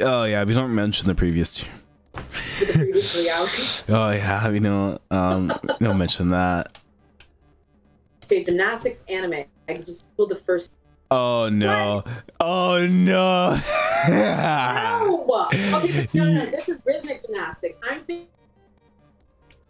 Oh 0.00 0.24
yeah, 0.24 0.44
we 0.44 0.54
don't 0.54 0.74
mention 0.74 1.08
the 1.08 1.14
previous 1.14 1.52
two. 1.54 1.70
the 2.12 2.72
previous 2.72 3.28
hours. 3.28 3.84
Oh 3.88 4.10
yeah, 4.10 4.50
we 4.50 4.60
don't 4.60 5.00
um 5.10 5.52
don't 5.80 5.98
mention 5.98 6.30
that. 6.30 6.78
Okay, 8.24 8.44
gymnastics 8.44 9.04
anime. 9.08 9.44
I 9.68 9.74
just 9.74 10.04
pulled 10.16 10.30
the 10.30 10.36
first. 10.36 10.70
Oh 11.10 11.48
no. 11.50 12.04
Oh 12.40 12.86
no. 12.86 13.58
No! 14.08 15.18
Okay, 15.52 15.92
but 16.02 16.14
no, 16.14 16.24
no, 16.24 16.46
this 16.46 16.68
is 16.68 16.78
rhythmic 16.84 17.22
gymnastics. 17.24 17.78
I'm 17.88 18.02
thinking. 18.02 18.28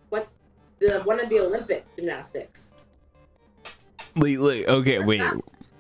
What's 0.08 0.30
the 0.78 1.00
one 1.00 1.20
of 1.20 1.28
the 1.28 1.40
Olympic 1.40 1.85
gymnastics? 1.96 2.66
wait, 4.16 4.38
wait, 4.38 4.68
okay, 4.68 4.98
wait. 5.00 5.22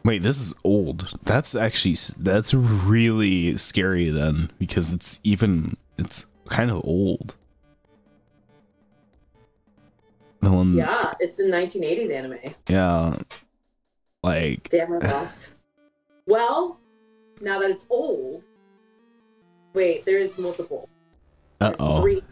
Wait, 0.04 0.22
this 0.22 0.40
is 0.40 0.54
old. 0.64 1.16
That's 1.22 1.54
actually 1.54 1.96
that's 2.18 2.52
really 2.52 3.56
scary 3.56 4.10
then 4.10 4.50
because 4.58 4.92
it's 4.92 5.20
even 5.22 5.76
it's 5.96 6.26
kind 6.48 6.70
of 6.70 6.84
old. 6.84 7.36
The 10.40 10.50
one 10.50 10.74
Yeah, 10.74 11.12
it's 11.20 11.38
a 11.38 11.44
1980s 11.44 12.10
anime. 12.12 12.38
yeah. 12.68 13.14
Like 14.24 14.68
Damn, 14.70 14.98
lost. 14.98 15.58
Well, 16.26 16.80
now 17.40 17.58
that 17.60 17.70
it's 17.70 17.86
old. 17.90 18.44
Wait, 19.74 20.04
there's 20.04 20.36
multiple. 20.38 20.88
Uh 21.60 21.72
oh. 21.78 22.00
three. 22.02 22.22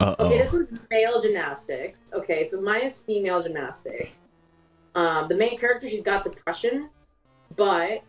Uh 0.00 0.14
Okay, 0.18 0.38
this 0.38 0.52
one's 0.52 0.78
male 0.90 1.20
gymnastics. 1.22 2.00
Okay, 2.12 2.48
so 2.48 2.60
mine 2.60 2.82
is 2.82 3.02
female 3.02 3.42
gymnastic. 3.42 4.10
Um, 4.96 5.28
the 5.28 5.34
main 5.34 5.58
character, 5.58 5.88
she's 5.88 6.02
got 6.02 6.22
depression, 6.22 6.88
but 7.56 8.02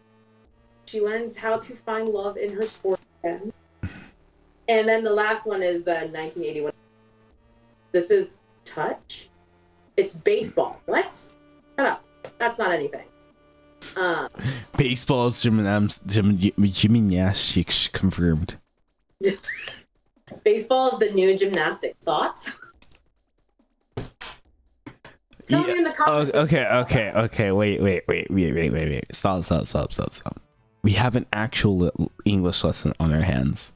she 0.86 1.02
learns 1.02 1.38
how 1.38 1.58
to 1.58 1.76
find 1.76 2.10
love 2.10 2.38
in 2.38 2.54
her 2.54 2.68
sport 2.68 3.00
again. 3.24 3.54
And 4.68 4.88
then 4.88 5.04
the 5.04 5.14
last 5.14 5.46
one 5.46 5.62
is 5.62 5.84
the 5.84 5.92
1981. 5.92 6.74
This 7.92 8.12
is 8.12 8.36
touch. 8.64 9.30
It's 9.96 10.16
baseball. 10.16 10.82
What? 10.86 11.14
Shut 11.78 11.88
up. 11.88 12.04
That's 12.40 12.60
not 12.60 12.72
anything. 12.72 13.06
Um, 13.96 14.28
Baseball's 14.78 15.42
gymnast 15.42 16.08
gym, 16.08 16.38
gymnastics 16.38 17.88
confirmed. 17.90 18.56
baseball 20.44 20.92
is 20.92 21.00
the 21.00 21.14
new 21.14 21.38
gymnastic. 21.38 21.96
Thoughts? 22.02 22.52
Tell 25.48 25.64
me 25.64 25.78
in 25.78 25.84
the 25.84 25.94
Oh, 26.08 26.30
okay, 26.44 26.66
okay, 26.66 27.12
okay. 27.16 27.52
Wait, 27.52 27.82
wait, 27.82 28.04
wait, 28.08 28.30
wait, 28.30 28.56
wait, 28.56 28.72
wait, 28.72 28.90
wait. 28.90 29.06
Stop, 29.16 29.44
stop, 29.44 29.66
stop, 29.66 29.94
stop, 29.94 30.14
stop. 30.14 30.42
We 30.82 30.92
have 30.92 31.16
an 31.16 31.26
actual 31.34 31.92
English 32.26 32.64
lesson 32.64 32.94
on 33.00 33.14
our 33.14 33.22
hands. 33.22 33.74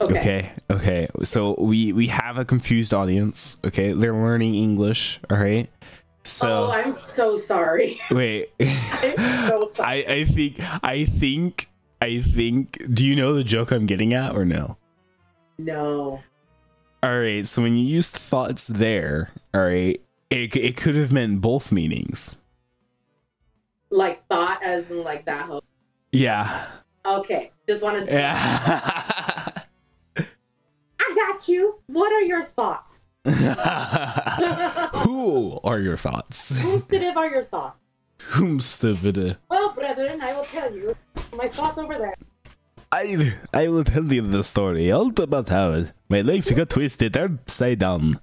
Okay. 0.00 0.18
Okay, 0.18 0.50
okay. 0.70 1.08
So 1.22 1.54
we 1.58 1.92
we 1.92 2.06
have 2.08 2.36
a 2.36 2.44
confused 2.44 2.92
audience. 2.92 3.58
Okay, 3.64 3.92
they're 3.92 4.12
learning 4.12 4.54
English. 4.54 5.20
All 5.30 5.38
right. 5.38 5.70
So 6.24 6.66
oh, 6.66 6.72
I'm 6.72 6.92
so 6.92 7.36
sorry. 7.36 7.98
wait. 8.10 8.50
I'm 8.60 9.48
so 9.48 9.70
sorry. 9.74 10.06
I 10.06 10.12
I 10.12 10.24
think 10.24 10.60
I 10.84 11.04
think 11.04 11.68
I 12.02 12.20
think. 12.20 12.82
Do 12.92 13.04
you 13.06 13.16
know 13.16 13.32
the 13.32 13.44
joke 13.44 13.70
I'm 13.70 13.86
getting 13.86 14.12
at 14.12 14.34
or 14.34 14.44
no? 14.44 14.76
No. 15.56 16.20
All 17.02 17.18
right. 17.18 17.46
So 17.46 17.62
when 17.62 17.76
you 17.76 17.86
use 17.86 18.10
thoughts 18.10 18.66
there, 18.66 19.30
all 19.54 19.62
right, 19.62 19.98
it 20.30 20.56
it 20.56 20.76
could 20.76 20.96
have 20.96 21.12
meant 21.12 21.40
both 21.40 21.72
meanings. 21.72 22.36
Like 23.90 24.26
thought 24.26 24.62
as 24.62 24.90
in 24.90 25.04
like 25.04 25.26
that 25.26 25.46
whole 25.46 25.64
Yeah. 26.12 26.66
Okay. 27.04 27.52
Just 27.68 27.82
wanted 27.82 28.06
to 28.06 28.12
Yeah. 28.12 28.36
I 30.18 31.14
got 31.14 31.48
you. 31.48 31.80
What 31.86 32.12
are 32.12 32.22
your 32.22 32.44
thoughts? 32.44 33.00
Who 35.04 35.60
are 35.62 35.78
your 35.78 35.96
thoughts? 35.96 36.56
Whose 36.56 36.82
positive 36.82 37.16
are 37.16 37.30
your 37.30 37.44
thoughts? 37.44 37.78
Whomstevide. 38.30 39.36
Well, 39.48 39.72
brethren, 39.72 40.20
I 40.20 40.34
will 40.34 40.44
tell 40.44 40.74
you 40.74 40.96
my 41.36 41.48
thoughts 41.48 41.78
over 41.78 41.96
there. 41.98 42.14
I 42.90 43.32
I 43.52 43.68
will 43.68 43.84
tell 43.84 44.04
you 44.12 44.22
the 44.22 44.42
story 44.42 44.90
all 44.90 45.12
about 45.20 45.48
how 45.48 45.84
my 46.08 46.20
life 46.22 46.54
got 46.54 46.70
twisted 46.70 47.16
upside 47.16 47.78
down. 47.80 48.18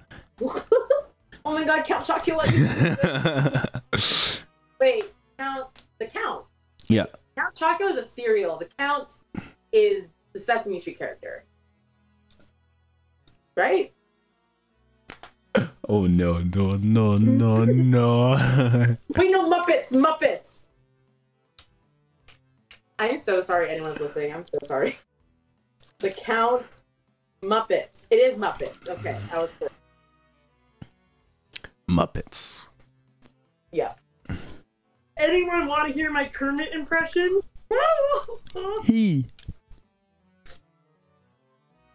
Oh 1.46 1.54
my 1.54 1.64
god, 1.66 1.84
Count 1.86 2.06
Chocula. 2.06 2.44
Wait, 4.80 5.06
Count 5.38 5.68
the 6.00 6.06
Count. 6.06 6.46
yeah. 6.90 7.06
Count 7.36 7.56
Chocula 7.56 7.92
is 7.92 7.98
a 7.98 8.04
cereal. 8.04 8.58
The 8.58 8.70
Count 8.78 9.18
is 9.72 10.14
the 10.34 10.40
Sesame 10.40 10.80
Street 10.80 10.98
character. 10.98 11.46
Right? 13.56 13.94
Oh 15.90 16.08
no 16.08 16.40
no 16.40 16.78
no 16.78 17.18
no 17.18 17.66
no. 17.66 18.32
Wait, 19.16 19.32
no, 19.32 19.50
Muppets, 19.52 19.92
Muppets. 19.92 20.62
I'm 22.98 23.18
so 23.18 23.42
sorry 23.42 23.70
anyone's 23.70 24.00
listening. 24.00 24.34
I'm 24.34 24.46
so 24.46 24.58
sorry. 24.64 24.98
The 26.00 26.12
Count 26.12 26.66
Muppets. 27.42 28.08
It 28.10 28.16
is 28.16 28.36
Muppets. 28.36 28.88
Okay, 28.88 29.20
I 29.32 29.38
was 29.38 29.52
correct. 29.52 29.76
Muppets. 31.90 32.70
Yeah. 33.72 33.94
Anyone 35.18 35.68
want 35.68 35.88
to 35.88 35.94
hear 35.94 36.12
my 36.12 36.26
Kermit 36.26 36.74
impression? 36.74 37.42
He. 38.84 39.26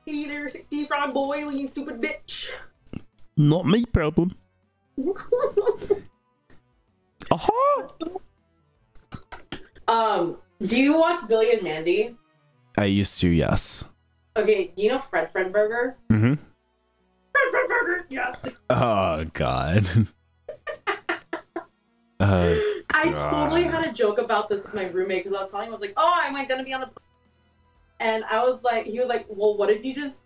hey 0.04 0.26
there, 0.26 0.48
sexy 0.48 0.86
frog 0.86 1.14
boy, 1.14 1.48
you 1.48 1.66
stupid 1.68 2.00
bitch. 2.00 2.48
Not 3.36 3.66
me 3.66 3.84
problem. 3.84 4.34
Aha. 7.30 7.88
um, 9.86 10.38
do 10.60 10.80
you 10.80 10.98
watch 10.98 11.28
Billy 11.28 11.52
and 11.52 11.62
Mandy? 11.62 12.16
I 12.76 12.86
used 12.86 13.20
to, 13.20 13.28
yes. 13.28 13.84
Okay, 14.36 14.72
you 14.76 14.88
know 14.88 14.98
Fred 14.98 15.30
Fred 15.30 15.52
Burger? 15.52 15.96
Mm-hmm. 16.10 16.34
Fred 18.08 18.38
Fred 18.38 18.42
Burger, 18.42 18.44
yes. 18.44 18.54
Oh 18.70 19.24
God. 19.32 19.86
uh, 22.20 22.54
I 22.90 23.12
totally 23.14 23.64
had 23.64 23.86
a 23.86 23.92
joke 23.92 24.18
about 24.18 24.48
this 24.48 24.64
with 24.64 24.74
my 24.74 24.86
roommate 24.86 25.24
because 25.24 25.36
I 25.36 25.42
was 25.42 25.50
telling 25.50 25.68
him 25.68 25.74
I 25.74 25.76
was 25.76 25.80
like, 25.80 25.94
"Oh, 25.96 26.20
am 26.24 26.36
I 26.36 26.44
gonna 26.44 26.64
be 26.64 26.72
on 26.72 26.82
a?" 26.82 26.90
And 28.00 28.24
I 28.26 28.44
was 28.44 28.62
like, 28.62 28.86
he 28.86 29.00
was 29.00 29.08
like, 29.08 29.26
"Well, 29.28 29.56
what 29.56 29.70
if 29.70 29.84
you 29.84 29.94
just 29.94 30.18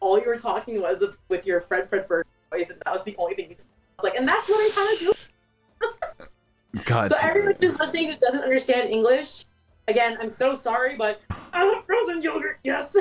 all 0.00 0.18
you 0.18 0.26
were 0.26 0.36
talking 0.36 0.80
was 0.80 1.02
with 1.28 1.46
your 1.46 1.60
Fred 1.62 1.88
Fred 1.88 2.06
voice, 2.06 2.70
and 2.70 2.80
that 2.84 2.92
was 2.92 3.04
the 3.04 3.16
only 3.18 3.34
thing." 3.34 3.50
You 3.50 3.56
I 3.58 4.02
was 4.02 4.10
like, 4.10 4.16
and 4.18 4.26
that's 4.26 4.48
what 4.48 4.58
I 4.58 4.70
kind 4.74 4.92
of 4.94 4.98
do. 5.00 6.84
God. 6.84 7.10
So 7.10 7.16
everyone 7.22 7.56
who's 7.60 7.78
listening 7.78 8.10
who 8.10 8.16
doesn't 8.16 8.42
understand 8.42 8.90
English, 8.90 9.44
again, 9.88 10.18
I'm 10.20 10.28
so 10.28 10.54
sorry, 10.54 10.96
but 10.96 11.20
I 11.52 11.64
want 11.64 11.86
frozen 11.86 12.22
yogurt. 12.22 12.58
Yes. 12.64 12.96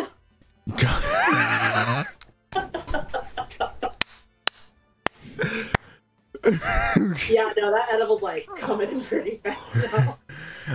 Yeah, 7.29 7.51
no, 7.57 7.71
that 7.71 7.87
edible's 7.91 8.21
like 8.21 8.45
coming 8.57 8.89
in 8.89 9.01
pretty 9.01 9.37
fast 9.43 9.75
now. 9.93 10.17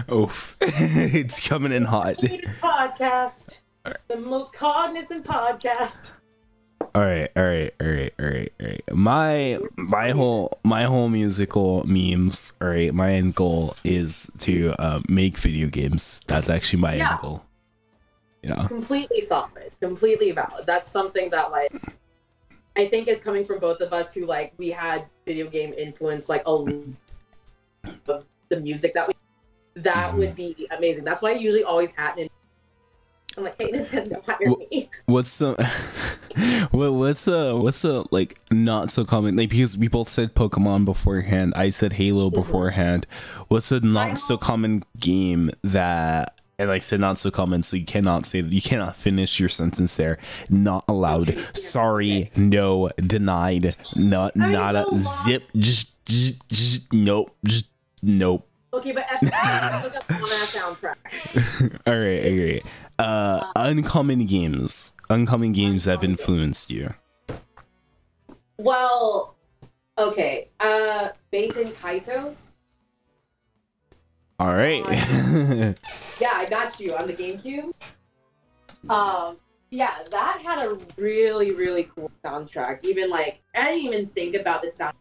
Oof. 0.12 0.56
it's 0.60 1.46
coming 1.46 1.72
in 1.72 1.84
hot. 1.84 2.16
Podcast, 2.16 3.58
the 4.08 4.16
most 4.16 4.52
cognizant 4.54 5.24
podcast. 5.24 6.12
All 6.94 7.02
right, 7.02 7.28
all 7.36 7.42
right, 7.44 7.72
all 7.80 7.86
right, 7.88 8.14
all 8.18 8.26
right, 8.26 8.52
all 8.60 8.66
right. 8.68 8.82
My 8.94 9.58
my 9.76 10.10
whole 10.12 10.58
my 10.64 10.84
whole 10.84 11.08
musical 11.08 11.84
memes. 11.86 12.52
All 12.60 12.68
right, 12.68 12.92
my 12.94 13.12
end 13.12 13.34
goal 13.34 13.76
is 13.84 14.30
to 14.40 14.74
uh, 14.78 15.00
make 15.08 15.36
video 15.36 15.68
games. 15.68 16.22
That's 16.26 16.48
actually 16.48 16.80
my 16.80 16.94
Yeah. 16.94 17.12
end 17.12 17.20
goal. 17.20 17.42
Yeah. 18.42 18.66
completely 18.68 19.20
solid, 19.22 19.72
completely 19.80 20.30
valid. 20.30 20.66
That's 20.66 20.90
something 20.90 21.30
that 21.30 21.50
like 21.50 21.72
I 22.76 22.86
think 22.88 23.08
is 23.08 23.20
coming 23.20 23.44
from 23.44 23.58
both 23.58 23.80
of 23.80 23.92
us 23.92 24.12
who 24.12 24.26
like 24.26 24.52
we 24.58 24.68
had 24.70 25.06
video 25.24 25.48
game 25.48 25.72
influence 25.76 26.28
like 26.28 26.42
a 26.46 26.52
lot 26.52 26.72
of 28.08 28.24
the 28.48 28.60
music 28.60 28.92
that 28.94 29.08
we 29.08 29.14
that 29.82 30.12
Mhm. 30.14 30.18
would 30.18 30.34
be 30.36 30.66
amazing. 30.70 31.04
That's 31.04 31.20
why 31.22 31.30
I 31.30 31.34
usually 31.34 31.64
always 31.64 31.90
at 31.98 32.16
Nintendo. 32.16 32.30
I'm 33.36 33.44
like, 33.44 33.60
hey 33.60 33.70
Nintendo, 33.72 34.24
hire 34.24 34.56
me. 34.70 34.88
What's 35.06 35.38
the 35.38 35.54
what 36.70 36.92
what's 36.92 37.24
the 37.26 37.56
what's 37.56 37.82
the 37.82 38.04
like 38.10 38.38
not 38.50 38.90
so 38.90 39.04
common 39.04 39.36
like 39.36 39.50
because 39.50 39.76
we 39.76 39.88
both 39.88 40.08
said 40.08 40.34
Pokemon 40.34 40.84
beforehand. 40.86 41.52
I 41.56 41.68
said 41.70 41.94
Halo 41.94 42.30
beforehand. 42.30 43.06
What's 43.48 43.70
a 43.72 43.80
not 43.80 44.18
so 44.18 44.36
common 44.38 44.84
game 44.98 45.50
that 45.62 46.40
and 46.58 46.68
like 46.68 46.82
said 46.82 47.00
not 47.00 47.18
so 47.18 47.30
common, 47.30 47.62
so 47.62 47.76
you 47.76 47.84
cannot 47.84 48.24
say 48.26 48.40
you 48.40 48.62
cannot 48.62 48.96
finish 48.96 49.38
your 49.38 49.48
sentence 49.48 49.96
there. 49.96 50.18
Not 50.48 50.84
allowed. 50.88 51.36
Sorry, 51.54 52.30
no, 52.36 52.90
denied. 52.96 53.76
Not 53.96 54.32
I 54.40 54.50
not 54.52 54.74
a 54.76 54.98
zip. 54.98 55.44
Just, 55.56 56.04
just, 56.06 56.48
just 56.48 56.92
nope. 56.92 57.34
Just 57.44 57.66
nope. 58.02 58.48
Okay, 58.72 58.92
but 58.92 59.06
F- 59.10 59.22
look 59.22 59.96
up 59.96 60.10
on 60.10 60.28
that 60.28 60.48
soundtrack. 60.52 61.80
all 61.86 61.98
right, 61.98 62.24
all 62.26 62.46
right. 62.46 62.64
Uh, 62.98 63.52
uncommon 63.56 64.26
games. 64.26 64.92
Uncommon 65.10 65.52
games 65.52 65.84
have 65.84 66.02
Uncommon 66.02 66.10
games. 66.10 66.20
influenced 66.20 66.70
you. 66.70 66.94
Well, 68.58 69.34
okay. 69.98 70.48
Uh 70.60 71.10
Baten 71.32 71.72
Kaitos. 71.74 72.50
All 74.38 74.52
right. 74.54 74.84
Yeah, 76.18 76.30
I 76.32 76.46
got 76.48 76.80
you 76.80 76.96
on 76.96 77.06
the 77.06 77.12
GameCube. 77.12 77.74
Um, 78.88 79.36
yeah, 79.70 79.94
that 80.10 80.40
had 80.42 80.64
a 80.66 80.78
really, 80.96 81.50
really 81.50 81.84
cool 81.84 82.10
soundtrack. 82.24 82.82
Even 82.84 83.10
like, 83.10 83.40
I 83.54 83.64
didn't 83.64 83.80
even 83.84 84.06
think 84.08 84.34
about 84.34 84.62
the 84.62 84.72
sound. 84.72 84.94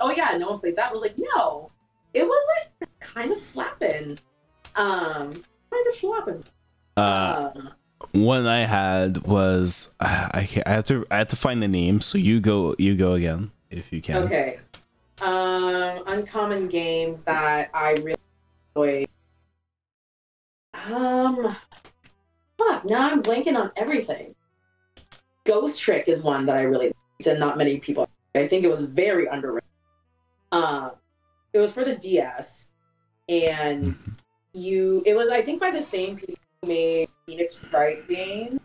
Oh 0.00 0.10
yeah, 0.10 0.36
no 0.38 0.48
one 0.50 0.58
plays 0.60 0.76
that. 0.76 0.88
I 0.88 0.92
was 0.92 1.02
like, 1.02 1.16
no, 1.18 1.70
it 2.14 2.24
was 2.24 2.46
like 2.80 2.88
kind 3.00 3.30
of 3.30 3.38
slapping. 3.38 4.18
Um, 4.74 5.44
kind 5.70 5.86
of 5.86 5.94
slapping. 5.94 6.44
uh, 6.96 7.50
Um, 7.54 7.72
one 8.12 8.46
I 8.46 8.64
had 8.64 9.18
was 9.26 9.94
uh, 10.00 10.28
I 10.32 10.44
can 10.44 10.62
I 10.64 10.70
have 10.70 10.84
to 10.86 11.04
I 11.10 11.18
have 11.18 11.28
to 11.28 11.36
find 11.36 11.62
the 11.62 11.68
name. 11.68 12.00
So 12.00 12.16
you 12.16 12.40
go 12.40 12.74
you 12.78 12.94
go 12.94 13.12
again 13.12 13.50
if 13.70 13.92
you 13.92 14.00
can. 14.00 14.22
okay. 14.24 14.56
Um, 15.20 16.02
uncommon 16.06 16.68
games 16.68 17.22
that 17.22 17.68
I 17.74 17.92
really 18.02 18.16
enjoy. 18.76 19.06
Um, 20.74 21.56
fuck. 22.58 22.84
Now 22.84 23.10
I'm 23.10 23.22
blanking 23.22 23.56
on 23.56 23.72
everything. 23.76 24.34
Ghost 25.44 25.80
Trick 25.80 26.08
is 26.08 26.22
one 26.22 26.46
that 26.46 26.56
I 26.56 26.62
really 26.62 26.86
liked, 26.86 27.26
and 27.26 27.40
not 27.40 27.56
many 27.56 27.78
people. 27.78 28.08
I 28.34 28.46
think 28.46 28.64
it 28.64 28.68
was 28.68 28.82
very 28.82 29.26
underrated. 29.26 29.62
Um, 30.52 30.92
it 31.52 31.58
was 31.58 31.72
for 31.72 31.84
the 31.84 31.96
DS, 31.96 32.66
and 33.28 33.94
Mhm. 33.94 34.18
you. 34.52 35.02
It 35.06 35.14
was 35.14 35.28
I 35.30 35.42
think 35.42 35.60
by 35.60 35.70
the 35.70 35.82
same 35.82 36.16
people 36.16 36.34
who 36.62 36.68
made 36.68 37.08
Phoenix 37.26 37.62
Wright 37.72 38.06
game. 38.08 38.60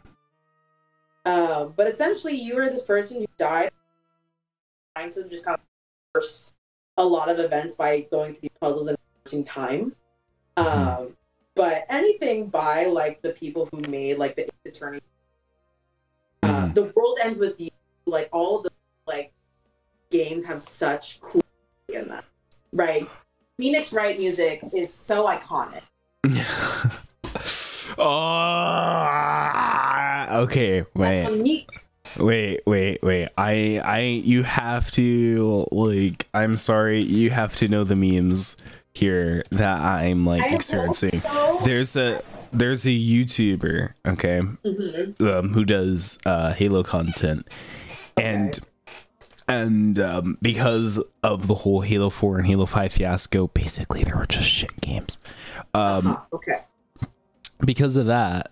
Uh, 1.23 1.65
but 1.65 1.87
essentially, 1.87 2.33
you 2.33 2.55
were 2.55 2.69
this 2.69 2.83
person 2.83 3.19
who 3.19 3.27
died, 3.37 3.71
trying 4.95 5.11
to 5.11 5.29
just 5.29 5.45
kind 5.45 5.55
of 5.55 5.65
reverse 6.15 6.53
a 6.97 7.05
lot 7.05 7.29
of 7.29 7.39
events 7.39 7.75
by 7.75 8.01
going 8.11 8.33
through 8.33 8.41
these 8.41 8.57
puzzles 8.59 8.87
and 8.87 8.97
reversing 9.23 9.43
time. 9.43 9.95
Um, 10.57 11.15
but 11.55 11.85
anything 11.89 12.47
by 12.47 12.85
like 12.85 13.21
the 13.21 13.31
people 13.31 13.67
who 13.71 13.81
made 13.81 14.17
like 14.17 14.35
the 14.35 14.49
Attorney, 14.65 15.01
uh, 16.43 16.47
Mhm. 16.47 16.75
the 16.75 16.83
world 16.95 17.19
ends 17.21 17.39
with 17.39 17.59
you. 17.59 17.69
Like 18.05 18.29
all 18.31 18.61
the 18.61 18.71
like 19.07 19.31
games 20.09 20.45
have 20.45 20.61
such 20.61 21.19
cool 21.21 21.41
in 21.89 22.07
them, 22.09 22.23
right? 22.73 23.07
Phoenix 23.57 23.93
Wright 23.93 24.17
music 24.17 24.61
is 24.73 24.93
so 24.93 25.25
iconic. 25.25 25.81
oh, 27.97 30.25
okay. 30.43 30.83
Wait. 30.95 31.67
Wait, 32.17 32.59
wait, 32.65 33.01
wait. 33.01 33.29
I 33.37 33.79
I 33.83 33.99
you 34.01 34.43
have 34.43 34.91
to 34.91 35.65
like 35.71 36.27
I'm 36.33 36.57
sorry, 36.57 37.01
you 37.01 37.29
have 37.29 37.55
to 37.57 37.67
know 37.69 37.83
the 37.85 37.95
memes 37.95 38.57
here 38.93 39.43
that 39.51 39.79
I'm 39.79 40.23
like 40.25 40.41
I 40.43 40.53
experiencing. 40.55 41.21
so- 41.21 41.59
There's 41.63 41.95
a 41.95 42.21
there's 42.53 42.85
a 42.85 42.89
YouTuber, 42.89 43.93
okay, 44.05 44.41
Mhm. 44.65 45.21
um, 45.21 45.53
who 45.53 45.63
does 45.65 46.19
uh 46.25 46.53
Halo 46.53 46.83
content. 46.83 47.47
And 48.17 48.59
and 49.47 49.99
um, 49.99 50.37
because 50.41 51.01
of 51.23 51.47
the 51.47 51.55
whole 51.55 51.81
Halo 51.81 52.09
4 52.09 52.37
and 52.37 52.47
Halo 52.47 52.65
5 52.65 52.93
fiasco, 52.93 53.47
basically 53.47 54.03
they 54.03 54.13
were 54.13 54.25
just 54.25 54.47
shit 54.49 54.79
games. 54.81 55.17
Um 55.73 56.07
Uh-huh, 56.07 56.25
okay. 56.33 56.59
because 57.65 57.95
of 57.95 58.05
that, 58.07 58.51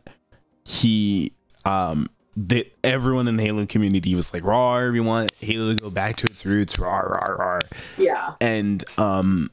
he 0.64 1.34
um 1.66 2.08
that 2.38 2.72
everyone 2.86 3.28
in 3.28 3.36
the 3.36 3.44
Halo 3.44 3.66
community 3.66 4.16
was 4.16 4.34
like, 4.34 4.46
"Raw, 4.46 4.90
we 4.90 5.02
want 5.02 5.32
Halo 5.42 5.74
to 5.74 5.80
go 5.82 5.90
back 5.90 6.16
to 6.18 6.26
its 6.28 6.46
roots." 6.46 6.80
Raw, 6.80 7.00
raw, 7.00 7.26
raw. 7.26 7.60
Yeah. 7.98 8.36
And 8.40 8.82
um, 8.98 9.52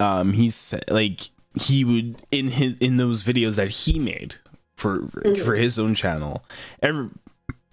um, 0.00 0.32
he's 0.32 0.74
like 0.88 1.20
he 1.60 1.84
would 1.84 2.16
in 2.30 2.48
his 2.48 2.76
in 2.78 2.96
those 2.96 3.22
videos 3.22 3.56
that 3.56 3.70
he 3.70 3.98
made 3.98 4.36
for 4.76 5.08
for 5.44 5.54
his 5.54 5.78
own 5.78 5.94
channel. 5.94 6.44
Every 6.82 7.08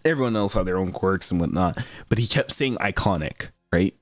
everyone 0.03 0.35
else 0.35 0.53
had 0.53 0.65
their 0.65 0.77
own 0.77 0.91
quirks 0.91 1.31
and 1.31 1.39
whatnot, 1.39 1.77
but 2.09 2.17
he 2.17 2.27
kept 2.27 2.51
saying 2.51 2.75
iconic, 2.77 3.49
right? 3.71 3.95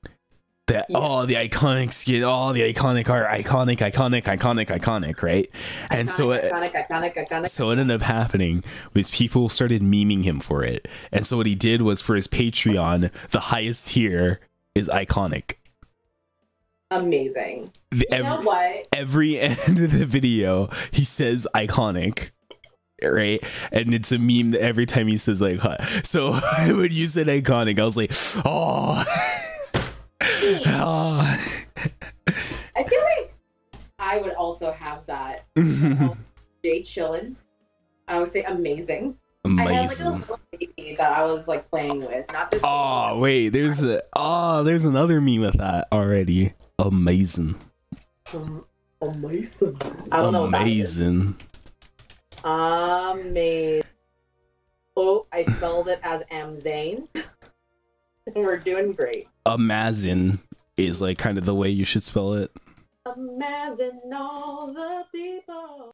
That 0.68 0.88
Yeah. 0.90 0.98
oh 1.00 1.26
the 1.28 1.36
iconic 1.36 1.94
skin, 1.94 2.24
oh 2.24 2.52
the 2.52 2.62
iconic 2.74 3.08
art, 3.08 3.28
iconic, 3.30 3.78
iconic, 3.78 4.24
iconic, 4.24 4.68
iconic, 4.68 5.22
right? 5.22 5.48
And 5.92 6.10
so 6.10 6.32
it, 6.32 6.52
iconic, 6.52 6.72
iconic, 6.72 7.14
iconic. 7.14 7.48
so 7.48 7.68
what 7.68 7.78
ended 7.78 8.02
up 8.02 8.08
happening 8.08 8.64
was 8.96 9.12
people 9.12 9.50
started 9.50 9.84
memeing 9.84 10.24
him 10.24 10.40
for 10.40 10.64
it. 10.64 10.88
And 11.12 11.28
so 11.28 11.38
what 11.38 11.46
he 11.46 11.54
did 11.54 11.84
was 11.84 12.02
for 12.02 12.16
his 12.16 12.28
Patreon, 12.28 13.12
the 13.30 13.40
highest 13.42 13.90
tier 13.90 14.40
is 14.74 14.90
iconic. 14.90 15.54
Amazing. 16.92 17.72
The- 17.92 18.06
You 18.12 18.24
know 18.24 18.34
every, 18.36 18.46
what? 18.46 18.88
every 18.94 19.40
end 19.40 19.80
of 19.80 19.92
the 19.98 20.06
video, 20.06 20.70
he 20.92 21.04
says 21.06 21.48
iconic. 21.56 22.32
Right, 23.04 23.44
and 23.74 23.94
it's 23.94 24.14
a 24.14 24.18
meme 24.18 24.52
that 24.52 24.62
every 24.62 24.86
time 24.86 25.08
he 25.08 25.18
says 25.18 25.42
like, 25.42 25.60
huh. 25.60 25.78
so 26.04 26.32
when 26.32 26.92
you 26.92 27.08
said 27.08 27.28
iconic, 27.28 27.78
I 27.78 27.84
was 27.84 27.98
like, 27.98 28.12
oh, 28.46 29.04
oh. 30.22 31.40
I 32.76 32.84
feel 32.84 33.02
like 33.18 33.34
I 34.00 34.20
would 34.22 34.34
also 34.34 34.72
have 34.72 35.06
that. 35.08 35.44
Jay 35.56 36.82
chillin. 36.82 37.36
I 38.08 38.18
would 38.20 38.30
say 38.30 38.44
amazing. 38.44 39.18
I 39.46 39.50
had 39.50 39.58
like 39.58 39.68
a 39.68 39.78
Amazing. 39.80 40.12
little 40.20 40.40
baby 40.52 40.96
that 40.98 41.12
I 41.12 41.24
was 41.26 41.48
like 41.50 41.70
playing 41.70 42.00
with, 42.00 42.32
not 42.32 42.50
this. 42.50 42.62
Oh 42.64 43.20
wait, 43.20 43.50
there's 43.50 43.84
a 43.84 44.02
oh 44.16 44.64
there's 44.64 44.86
another 44.86 45.20
meme 45.22 45.44
of 45.44 45.54
that 45.58 45.88
already. 45.92 46.54
Amazing. 46.80 47.56
Um, 48.34 48.66
amazing. 49.02 49.78
I 50.12 50.22
don't 50.22 50.34
know. 50.34 50.42
What 50.44 50.52
that 50.52 50.68
is. 50.68 51.00
Amazing. 51.00 51.38
Amazing. 52.44 53.84
Oh, 54.98 55.26
I 55.32 55.44
spelled 55.44 55.88
it 55.88 56.00
as 56.04 56.24
Amzane. 56.32 57.08
We're 58.36 58.58
doing 58.58 58.94
great. 58.94 59.28
Amazing 59.46 60.40
is 60.78 61.02
like 61.02 61.18
kind 61.18 61.38
of 61.38 61.46
the 61.46 61.56
way 61.56 61.70
you 61.70 61.86
should 61.86 62.04
spell 62.04 62.34
it. 62.34 62.52
Imagine 63.16 64.02
all 64.14 64.74
the 64.74 65.04
people. 65.12 65.94